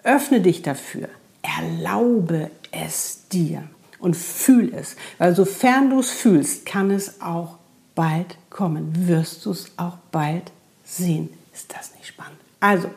Öffne 0.03 0.41
dich 0.41 0.63
dafür. 0.63 1.09
Erlaube 1.43 2.51
es 2.71 3.29
dir 3.29 3.63
und 3.99 4.17
fühl 4.17 4.73
es. 4.75 4.97
Weil 5.19 5.35
sofern 5.35 5.91
du 5.91 6.01
es 6.01 6.11
fühlst, 6.11 6.67
kann 6.67 6.91
es 6.91 7.21
auch 7.21 7.57
bald 7.95 8.37
kommen. 8.51 9.09
Wirst 9.09 9.45
du 9.47 9.51
es 9.51 9.71
auch 9.77 9.97
bald 10.11 10.51
sehen. 10.85 11.31
Ist 11.53 11.75
das 11.75 11.95
nicht 11.95 12.07
spannend? 12.07 12.39
Also, 12.61 12.91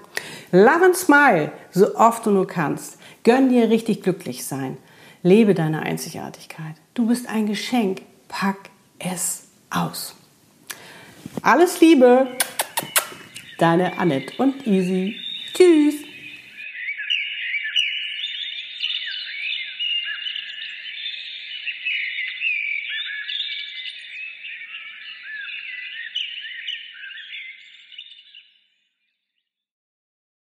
love 0.52 0.86
and 0.86 0.96
smile, 0.96 1.52
so 1.72 1.96
oft 1.96 2.26
du 2.26 2.32
nur 2.32 2.48
kannst. 2.48 2.98
Gönn 3.24 3.50
dir 3.50 3.70
richtig 3.70 4.04
glücklich 4.04 4.46
sein. 4.46 4.78
Lebe 5.24 5.54
deine 5.54 5.84
Einzigartigkeit. 5.84 6.76
Du 6.94 7.08
bist 7.08 7.28
ein 7.30 7.46
Geschenk. 7.46 8.02
Pack 8.28 8.71
es 9.04 9.44
aus. 9.70 10.16
Alles 11.42 11.80
Liebe, 11.80 12.28
deine 13.58 13.98
Annette 13.98 14.34
und 14.38 14.66
Easy. 14.68 15.16
Tschüss. 15.54 16.11